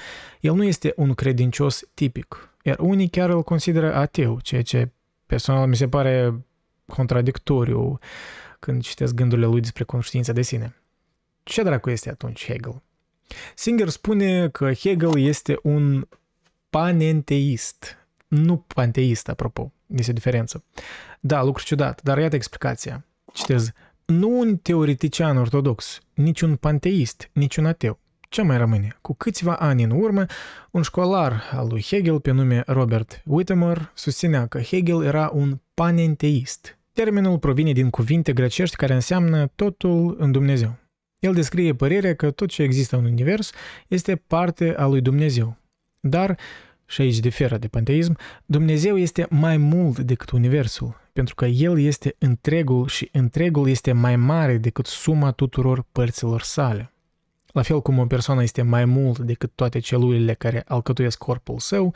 El 0.40 0.54
nu 0.54 0.64
este 0.64 0.92
un 0.96 1.14
credincios 1.14 1.82
tipic, 1.94 2.54
iar 2.62 2.78
unii 2.78 3.08
chiar 3.08 3.30
îl 3.30 3.42
consideră 3.42 3.94
ateu, 3.94 4.40
ceea 4.40 4.62
ce 4.62 4.90
personal 5.26 5.66
mi 5.66 5.76
se 5.76 5.88
pare 5.88 6.44
contradictoriu 6.86 7.98
când 8.58 8.82
citesc 8.82 9.14
gândurile 9.14 9.46
lui 9.46 9.60
despre 9.60 9.84
conștiința 9.84 10.32
de 10.32 10.42
sine. 10.42 10.74
Ce 11.42 11.62
dracu 11.62 11.90
este 11.90 12.10
atunci 12.10 12.44
Hegel? 12.44 12.82
Singer 13.54 13.88
spune 13.88 14.48
că 14.48 14.72
Hegel 14.72 15.18
este 15.18 15.58
un 15.62 16.08
panenteist, 16.70 17.96
nu 18.28 18.56
panteist, 18.56 19.28
apropo, 19.28 19.72
este 19.86 20.10
o 20.10 20.14
diferență. 20.14 20.64
Da, 21.20 21.42
lucru 21.42 21.64
ciudat, 21.64 22.02
dar 22.02 22.18
iată 22.18 22.34
explicația. 22.34 23.04
Citez, 23.32 23.72
nu 24.04 24.38
un 24.38 24.56
teoretician 24.56 25.36
ortodox, 25.36 26.00
nici 26.14 26.40
un 26.40 26.56
panteist, 26.56 27.30
nici 27.32 27.56
un 27.56 27.66
ateu. 27.66 27.98
Ce 28.28 28.42
mai 28.42 28.56
rămâne? 28.56 28.96
Cu 29.00 29.14
câțiva 29.14 29.56
ani 29.56 29.82
în 29.82 29.90
urmă, 29.90 30.26
un 30.70 30.82
școlar 30.82 31.42
al 31.52 31.66
lui 31.68 31.82
Hegel 31.82 32.20
pe 32.20 32.30
nume 32.30 32.62
Robert 32.66 33.22
Whittemore 33.24 33.90
susținea 33.94 34.46
că 34.46 34.60
Hegel 34.60 35.04
era 35.04 35.30
un 35.34 35.58
panenteist. 35.74 36.75
Termenul 37.02 37.38
provine 37.38 37.72
din 37.72 37.90
cuvinte 37.90 38.32
grecești 38.32 38.76
care 38.76 38.94
înseamnă 38.94 39.46
totul 39.54 40.16
în 40.18 40.32
Dumnezeu. 40.32 40.76
El 41.18 41.34
descrie 41.34 41.74
părerea 41.74 42.14
că 42.14 42.30
tot 42.30 42.48
ce 42.48 42.62
există 42.62 42.96
în 42.96 43.04
univers 43.04 43.50
este 43.88 44.16
parte 44.16 44.74
a 44.76 44.86
lui 44.86 45.00
Dumnezeu. 45.00 45.56
Dar, 46.00 46.38
și 46.86 47.00
aici 47.00 47.18
diferă 47.18 47.58
de 47.58 47.68
panteism, 47.68 48.16
Dumnezeu 48.46 48.96
este 48.98 49.26
mai 49.30 49.56
mult 49.56 49.98
decât 49.98 50.30
universul, 50.30 51.00
pentru 51.12 51.34
că 51.34 51.46
El 51.46 51.80
este 51.80 52.14
întregul 52.18 52.86
și 52.86 53.08
întregul 53.12 53.68
este 53.68 53.92
mai 53.92 54.16
mare 54.16 54.56
decât 54.56 54.86
suma 54.86 55.30
tuturor 55.30 55.84
părților 55.92 56.42
sale. 56.42 56.92
La 57.46 57.62
fel 57.62 57.82
cum 57.82 57.98
o 57.98 58.06
persoană 58.06 58.42
este 58.42 58.62
mai 58.62 58.84
mult 58.84 59.18
decât 59.18 59.50
toate 59.54 59.78
celulele 59.78 60.34
care 60.34 60.64
alcătuiesc 60.66 61.18
corpul 61.18 61.58
său, 61.58 61.94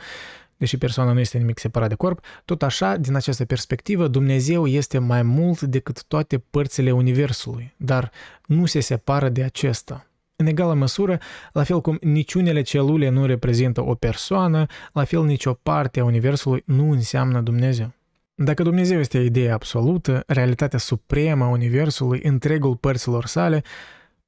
deși 0.61 0.77
persoana 0.77 1.11
nu 1.11 1.19
este 1.19 1.37
nimic 1.37 1.59
separat 1.59 1.89
de 1.89 1.95
corp, 1.95 2.25
tot 2.45 2.63
așa, 2.63 2.95
din 2.95 3.15
această 3.15 3.45
perspectivă, 3.45 4.07
Dumnezeu 4.07 4.67
este 4.67 4.97
mai 4.97 5.21
mult 5.21 5.61
decât 5.61 6.03
toate 6.03 6.37
părțile 6.37 6.91
Universului, 6.91 7.73
dar 7.77 8.11
nu 8.45 8.65
se 8.65 8.79
separă 8.79 9.29
de 9.29 9.43
acesta. 9.43 10.07
În 10.35 10.45
egală 10.45 10.73
măsură, 10.73 11.19
la 11.53 11.63
fel 11.63 11.81
cum 11.81 11.97
niciunele 12.01 12.61
celule 12.61 13.09
nu 13.09 13.25
reprezintă 13.25 13.83
o 13.83 13.95
persoană, 13.95 14.65
la 14.93 15.03
fel 15.03 15.23
nicio 15.23 15.53
parte 15.53 15.99
a 15.99 16.03
Universului 16.03 16.63
nu 16.65 16.91
înseamnă 16.91 17.41
Dumnezeu. 17.41 17.91
Dacă 18.35 18.63
Dumnezeu 18.63 18.99
este 18.99 19.17
ideea 19.17 19.53
absolută, 19.53 20.23
realitatea 20.27 20.79
supremă 20.79 21.43
a 21.43 21.47
Universului, 21.47 22.19
întregul 22.23 22.75
părților 22.75 23.25
sale, 23.25 23.63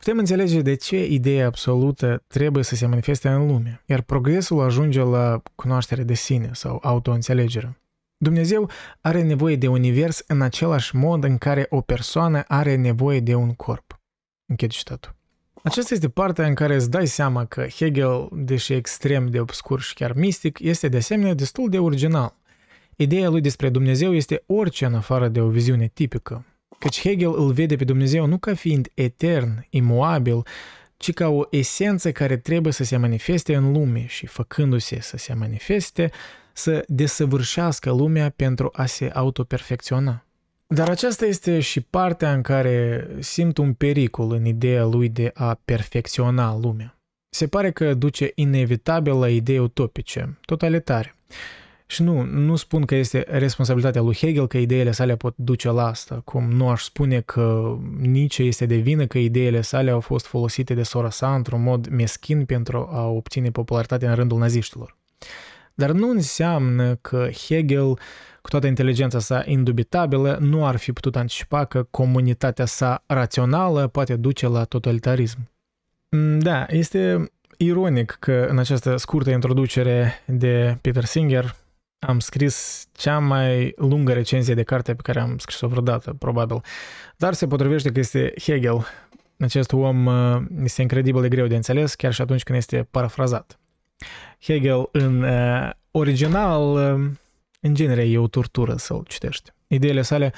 Putem 0.04 0.18
înțelege 0.18 0.62
de 0.62 0.76
ce 0.76 1.06
ideea 1.06 1.46
absolută 1.46 2.24
trebuie 2.28 2.64
să 2.64 2.76
se 2.76 2.86
manifeste 2.86 3.28
în 3.28 3.48
lume, 3.48 3.82
iar 3.86 4.02
progresul 4.02 4.62
ajunge 4.62 5.02
la 5.02 5.42
cunoaștere 5.56 6.04
de 6.04 6.14
sine 6.14 6.50
sau 6.54 6.80
autoînțelegere. 6.82 7.78
Dumnezeu 8.18 8.70
are 9.02 9.22
nevoie 9.22 9.56
de 9.56 9.68
univers 9.68 10.24
în 10.28 10.42
același 10.42 10.96
mod 10.96 11.24
în 11.24 11.38
care 11.38 11.66
o 11.70 11.82
persoană 11.82 12.44
are 12.48 12.76
nevoie 12.76 13.20
de 13.20 13.36
un 13.36 13.54
corp. 13.54 14.00
Închid 14.46 14.72
citatul. 14.72 15.16
Aceasta 15.64 15.94
este 15.94 16.10
partea 16.10 16.48
în 16.48 16.54
care 16.54 16.76
îți 16.76 16.90
dai 16.90 17.08
seama 17.08 17.46
că 17.46 17.66
Hegel, 17.76 18.30
deși 18.32 18.74
extrem 18.74 19.28
de 19.28 19.40
obscur 19.40 19.82
și 19.82 19.94
chiar 19.94 20.14
mistic, 20.14 20.60
este 20.60 20.88
de 20.88 20.98
asemenea 20.98 21.34
destul 21.34 21.70
de 21.70 21.80
original. 21.80 22.34
Ideea 22.96 23.30
lui 23.30 23.42
despre 23.42 23.70
Dumnezeu 23.70 24.14
este 24.14 24.44
orice 24.46 24.86
în 24.86 24.94
afară 24.94 25.28
de 25.28 25.42
o 25.42 25.50
viziune 25.50 25.92
tipică, 25.94 26.46
Căci 26.84 27.02
Hegel 27.02 27.34
îl 27.36 27.52
vede 27.52 27.76
pe 27.76 27.84
Dumnezeu 27.84 28.26
nu 28.26 28.38
ca 28.38 28.54
fiind 28.54 28.88
etern, 28.94 29.66
imuabil, 29.70 30.42
ci 30.98 31.14
ca 31.14 31.28
o 31.28 31.44
esență 31.50 32.12
care 32.12 32.38
trebuie 32.38 32.74
să 32.74 32.84
se 32.84 32.98
manifeste 32.98 33.56
în 33.56 33.72
lume 33.72 34.06
și, 34.08 34.26
făcându-se 34.26 35.02
să 35.02 35.18
se 35.18 35.34
manifeste, 35.34 36.12
să 36.54 36.84
desăvârșească 36.88 37.92
lumea 37.92 38.34
pentru 38.36 38.70
a 38.74 38.86
se 38.86 39.10
autoperfecționa. 39.14 40.26
Dar 40.68 40.90
aceasta 40.90 41.26
este 41.26 41.60
și 41.60 41.82
partea 41.82 42.34
în 42.34 42.42
care 42.42 43.08
simt 43.20 43.58
un 43.58 43.74
pericol 43.74 44.32
în 44.32 44.46
ideea 44.46 44.84
lui 44.84 45.10
de 45.10 45.32
a 45.34 45.60
perfecționa 45.66 46.58
lumea. 46.58 46.98
Se 47.30 47.48
pare 47.48 47.72
că 47.72 47.94
duce 47.94 48.32
inevitabil 48.36 49.14
la 49.14 49.30
idei 49.30 49.60
utopice, 49.60 50.40
totalitare. 50.46 51.16
Și 51.94 52.02
nu, 52.02 52.24
nu 52.24 52.56
spun 52.56 52.86
că 52.86 52.96
este 52.96 53.26
responsabilitatea 53.30 54.02
lui 54.02 54.16
Hegel 54.16 54.48
că 54.48 54.58
ideile 54.58 54.92
sale 54.92 55.16
pot 55.16 55.34
duce 55.38 55.70
la 55.70 55.86
asta, 55.86 56.22
cum 56.26 56.52
nu 56.52 56.70
aș 56.70 56.84
spune 56.84 57.22
că 57.22 57.76
Nietzsche 57.98 58.44
este 58.44 58.66
de 58.66 58.76
vină 58.76 59.06
că 59.06 59.18
ideile 59.18 59.62
sale 59.62 59.92
au 59.92 60.00
fost 60.00 60.26
folosite 60.26 60.74
de 60.74 60.84
sora 60.84 61.10
sa 61.10 61.36
într-un 61.36 61.64
mod 61.64 61.88
meschin 61.88 62.46
pentru 62.46 62.90
a 62.92 63.08
obține 63.08 63.52
popularitate 63.52 64.08
în 64.08 64.16
rândul 64.16 64.38
naziștilor. 64.38 64.98
Dar 65.74 65.92
nu 65.92 66.10
înseamnă 66.10 66.96
că 66.96 67.30
Hegel, 67.48 67.88
cu 68.42 68.50
toată 68.50 68.68
inteligența 68.68 69.20
sa 69.20 69.44
indubitabilă, 69.46 70.38
nu 70.42 70.66
ar 70.66 70.76
fi 70.76 70.94
putut 70.94 71.16
anticipa 71.16 71.66
că 71.66 71.88
comunitatea 71.92 72.66
sa 72.66 73.04
rațională 73.06 73.88
poate 73.88 74.16
duce 74.16 74.48
la 74.48 74.64
totalitarism. 74.64 75.50
Mm, 76.10 76.40
da, 76.40 76.66
este 76.70 77.32
ironic 77.58 78.18
că 78.20 78.46
în 78.50 78.60
această 78.60 78.98
scurtă 78.98 79.30
introducere 79.30 80.14
de 80.26 80.78
Peter 80.82 81.04
Singer 81.04 81.62
am 82.06 82.20
scris 82.20 82.88
cea 82.92 83.20
mai 83.20 83.74
lungă 83.76 84.14
recenzie 84.14 84.54
de 84.54 84.64
carte 84.64 84.96
pe 84.96 85.02
care 85.02 85.20
am 85.20 85.38
scris-o 85.38 85.68
vreodată, 85.68 86.16
probabil. 86.20 86.62
Dar 87.18 87.34
se 87.34 87.48
potrivește 87.48 87.92
că 87.92 88.00
este 88.00 88.34
Hegel. 88.42 88.86
Acest 89.40 89.72
om 89.72 90.06
uh, 90.06 90.42
este 90.64 90.82
incredibil 90.82 91.22
de 91.22 91.28
greu 91.28 91.48
de 91.48 91.56
înțeles, 91.56 91.96
chiar 91.96 92.14
și 92.14 92.22
atunci 92.22 92.44
când 92.44 92.58
este 92.58 92.88
parafrazat. 92.92 93.60
Hegel 94.40 94.90
în 94.92 95.24
uh, 95.24 95.70
original, 95.92 96.74
uh, 96.74 97.10
în 97.62 97.74
genere, 97.74 98.10
e 98.10 98.18
o 98.18 98.28
tortură 98.28 98.76
să-l 98.76 99.04
citești. 99.08 99.52
Ideile 99.68 100.02
sale 100.02 100.34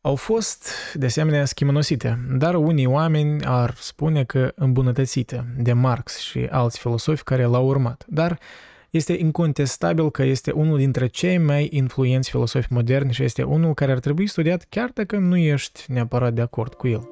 au 0.00 0.14
fost, 0.14 0.68
de 0.94 1.06
asemenea, 1.06 1.44
schimonosite, 1.44 2.18
dar 2.30 2.54
unii 2.54 2.86
oameni 2.86 3.44
ar 3.44 3.74
spune 3.78 4.24
că 4.24 4.52
îmbunătățite 4.54 5.54
de 5.56 5.72
Marx 5.72 6.18
și 6.18 6.38
alți 6.50 6.78
filosofi 6.78 7.22
care 7.22 7.44
l-au 7.44 7.66
urmat. 7.66 8.04
Dar 8.08 8.38
este 8.92 9.12
incontestabil 9.12 10.10
că 10.10 10.22
este 10.22 10.50
unul 10.50 10.78
dintre 10.78 11.06
cei 11.06 11.38
mai 11.38 11.68
influenți 11.70 12.30
filosofi 12.30 12.66
moderni 12.70 13.12
și 13.12 13.22
este 13.22 13.42
unul 13.42 13.74
care 13.74 13.92
ar 13.92 13.98
trebui 13.98 14.26
studiat 14.26 14.66
chiar 14.68 14.90
dacă 14.94 15.16
nu 15.16 15.36
ești 15.36 15.92
neapărat 15.92 16.34
de 16.34 16.40
acord 16.40 16.74
cu 16.74 16.88
el. 16.88 17.08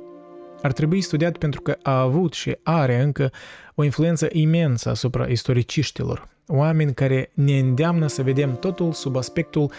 Ar 0.62 0.72
trebui 0.72 1.00
studiat 1.00 1.36
pentru 1.36 1.60
că 1.60 1.76
a 1.82 2.00
avut 2.00 2.32
și 2.32 2.56
are 2.62 3.00
încă 3.00 3.32
o 3.74 3.84
influență 3.84 4.28
imensă 4.32 4.90
asupra 4.90 5.26
istoriciștilor, 5.26 6.28
oameni 6.46 6.94
care 6.94 7.30
ne 7.34 7.58
îndeamnă 7.58 8.06
să 8.06 8.22
vedem 8.22 8.56
totul 8.56 8.92
sub 8.92 9.16
aspectul 9.16 9.72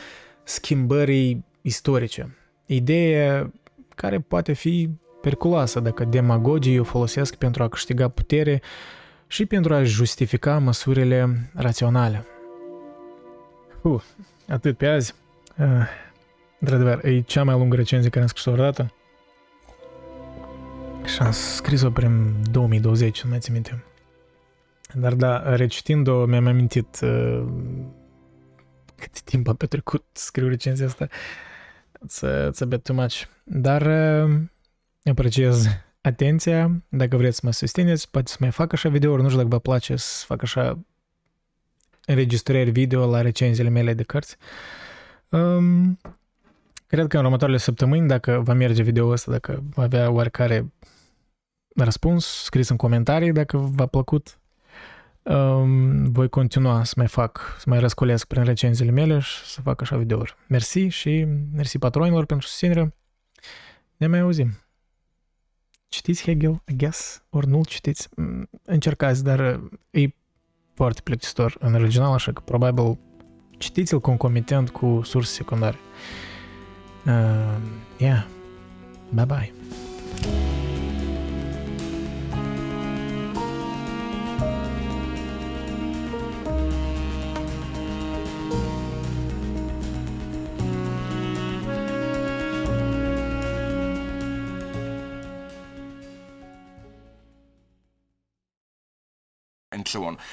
schimbării 0.44 1.46
istorice. 1.62 2.38
Ideea 2.66 3.52
care 3.96 4.20
poate 4.20 4.54
fi 4.54 4.90
periculoasă 5.22 5.80
dacă 5.80 6.04
demagogii 6.04 6.80
o 6.80 6.84
folosesc 6.84 7.36
pentru 7.36 7.64
a 7.64 7.68
câștiga 7.68 8.08
putere 8.08 8.62
și 9.32 9.46
pentru 9.46 9.74
a 9.74 9.84
justifica 9.84 10.58
măsurile 10.58 11.50
raționale. 11.54 12.26
Uh, 13.82 14.02
atât 14.48 14.78
pe 14.78 14.88
azi. 14.88 15.14
Uh, 15.58 15.88
într-adevăr, 16.60 17.06
e 17.06 17.22
cea 17.22 17.44
mai 17.44 17.58
lungă 17.58 17.76
recenzie 17.76 18.10
care 18.10 18.22
am 18.22 18.28
scris-o 18.28 18.52
vreodată. 18.52 18.94
Și 21.06 21.22
am 21.22 21.32
scris-o 21.32 21.92
prin 21.92 22.34
2020, 22.52 23.24
nu 23.24 23.30
mai 23.30 23.40
țin 23.40 23.54
minte. 23.54 23.84
Dar 24.94 25.14
da, 25.14 25.56
recitind-o, 25.56 26.26
mi-am 26.26 26.48
amintit 26.48 27.00
uh, 27.02 27.44
cât 28.96 29.22
timp 29.22 29.48
a 29.48 29.54
petrecut 29.54 30.06
scriu 30.12 30.48
recenzia 30.48 30.86
asta. 30.86 31.08
It's, 32.08 32.50
it's 32.50 32.62
a 32.62 32.66
bit 32.66 32.84
too 32.84 32.96
much. 32.96 33.24
Dar 33.44 33.82
uh, 33.82 34.40
apreciez 35.04 35.66
atenția. 36.02 36.84
Dacă 36.90 37.18
vreți 37.18 37.36
să 37.36 37.42
mă 37.46 37.52
susțineți, 37.52 38.12
poate 38.12 38.32
să 38.32 38.38
mai 38.40 38.52
fac 38.52 38.74
așa 38.74 38.90
videouri. 38.90 39.22
Nu 39.22 39.28
știu 39.28 39.42
dacă 39.42 39.56
vă 39.56 39.60
place 39.60 39.96
să 39.96 40.26
fac 40.26 40.42
așa 40.42 40.80
înregistrări 42.06 42.70
video 42.70 43.10
la 43.10 43.22
recenziile 43.22 43.70
mele 43.70 43.94
de 43.94 44.04
cărți. 44.04 44.38
Um, 45.30 46.00
cred 46.88 47.08
că 47.08 47.18
în 47.18 47.26
următoarele 47.26 47.60
săptămâni, 47.60 48.08
dacă 48.08 48.42
va 48.44 48.54
merge 48.54 48.84
video 48.84 49.08
ăsta, 49.08 49.32
dacă 49.32 49.64
va 49.70 49.84
avea 49.84 50.10
oarecare 50.10 50.74
răspuns 51.76 52.26
scris 52.26 52.70
în 52.70 52.76
comentarii, 52.76 53.32
dacă 53.32 53.58
v-a 53.58 53.86
plăcut, 53.86 54.40
um, 55.22 56.12
voi 56.12 56.30
continua 56.30 56.84
să 56.84 56.94
mai 56.98 57.08
fac, 57.08 57.56
să 57.58 57.64
mai 57.68 57.80
răscolesc 57.80 58.28
prin 58.28 58.44
recenziile 58.44 58.92
mele 58.92 59.20
și 59.20 59.46
să 59.46 59.62
fac 59.62 59.82
așa 59.82 59.98
videouri. 59.98 60.36
Mersi 60.48 60.80
și 60.80 61.28
mersi 61.54 61.78
patronilor 61.78 62.26
pentru 62.26 62.48
susținere. 62.48 62.96
Ne 63.98 64.08
mai 64.08 64.20
auzim. 64.20 64.54
Citiți 65.92 66.24
Hegel, 66.24 66.62
I 66.68 66.76
guess, 66.76 67.24
ori 67.30 67.48
nu-l 67.48 67.66
citiți. 67.66 68.10
Încercați, 68.64 69.24
dar 69.24 69.60
e 69.90 70.08
foarte 70.74 71.02
plictisitor 71.04 71.56
în 71.60 71.74
original, 71.74 72.14
așa 72.14 72.32
că 72.32 72.42
probabil 72.46 72.98
citiți-l 73.58 74.00
concomitent 74.00 74.70
cu 74.70 75.02
surse 75.04 75.34
secundare. 75.34 75.78
Uh, 77.06 77.58
yeah. 77.98 78.26
Bye-bye. 79.16 79.52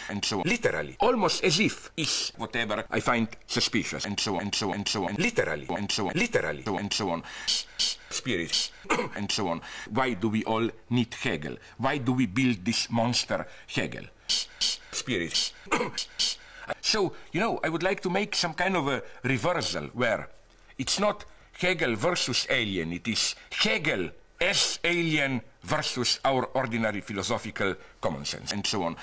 And 0.09 0.25
so 0.25 0.41
on. 0.41 0.45
Literally, 0.47 0.97
almost 1.01 1.45
as 1.45 1.61
if 1.61 1.91
is 1.97 2.33
whatever 2.37 2.85
I 2.91 3.01
find 3.01 3.29
suspicious 3.47 4.05
and 4.05 4.19
so 4.19 4.37
on 4.37 4.43
and 4.43 4.55
so 4.55 4.71
on 4.71 4.77
and 4.77 4.89
so 4.89 5.09
on. 5.09 5.15
Literally 5.15 5.67
and 5.71 5.91
so 5.91 6.09
on. 6.09 6.13
Literally 6.15 6.63
so 6.65 6.79
and 6.79 6.93
so 6.93 7.11
on. 7.11 7.23
Spirits 8.11 8.73
and 9.17 9.31
so 9.31 9.49
on. 9.49 9.61
Why 9.91 10.15
do 10.15 10.29
we 10.29 10.45
all 10.45 10.69
need 10.91 11.15
Hegel? 11.15 11.57
Why 11.77 11.99
do 11.99 12.13
we 12.13 12.27
build 12.27 12.65
this 12.65 12.91
monster 12.91 13.47
Hegel? 13.67 14.05
Spirits. 14.91 15.53
so, 16.81 17.13
you 17.33 17.41
know, 17.41 17.61
I 17.63 17.69
would 17.69 17.83
like 17.83 18.01
to 18.03 18.11
make 18.11 18.35
some 18.35 18.55
kind 18.55 18.77
of 18.77 18.89
a 18.89 19.03
reversal 19.23 19.85
where 19.95 20.29
it's 20.79 20.99
not 20.99 21.25
Hegel 21.59 21.97
versus 21.97 22.47
alien, 22.51 22.93
it 22.93 23.09
is 23.09 23.35
Hegel 23.51 24.11
as 24.41 24.79
alien 24.85 25.43
versus 25.63 26.21
our 26.25 26.47
ordinary 26.55 27.01
philosophical 27.01 27.75
common 28.01 28.25
sense, 28.25 28.53
and 28.53 28.67
so 28.67 28.85
on. 28.85 28.97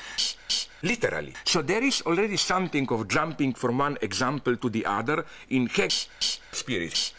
Literally. 0.86 1.34
So 1.46 1.64
there 1.64 1.84
is 1.84 2.04
already 2.06 2.38
something 2.38 2.88
of 2.92 3.08
jumping 3.08 3.56
from 3.56 3.80
one 3.80 3.98
example 4.04 4.56
to 4.58 4.70
the 4.70 4.86
other 4.86 5.26
in 5.50 5.66
Hegel's 5.66 6.40
spirits. 6.52 7.12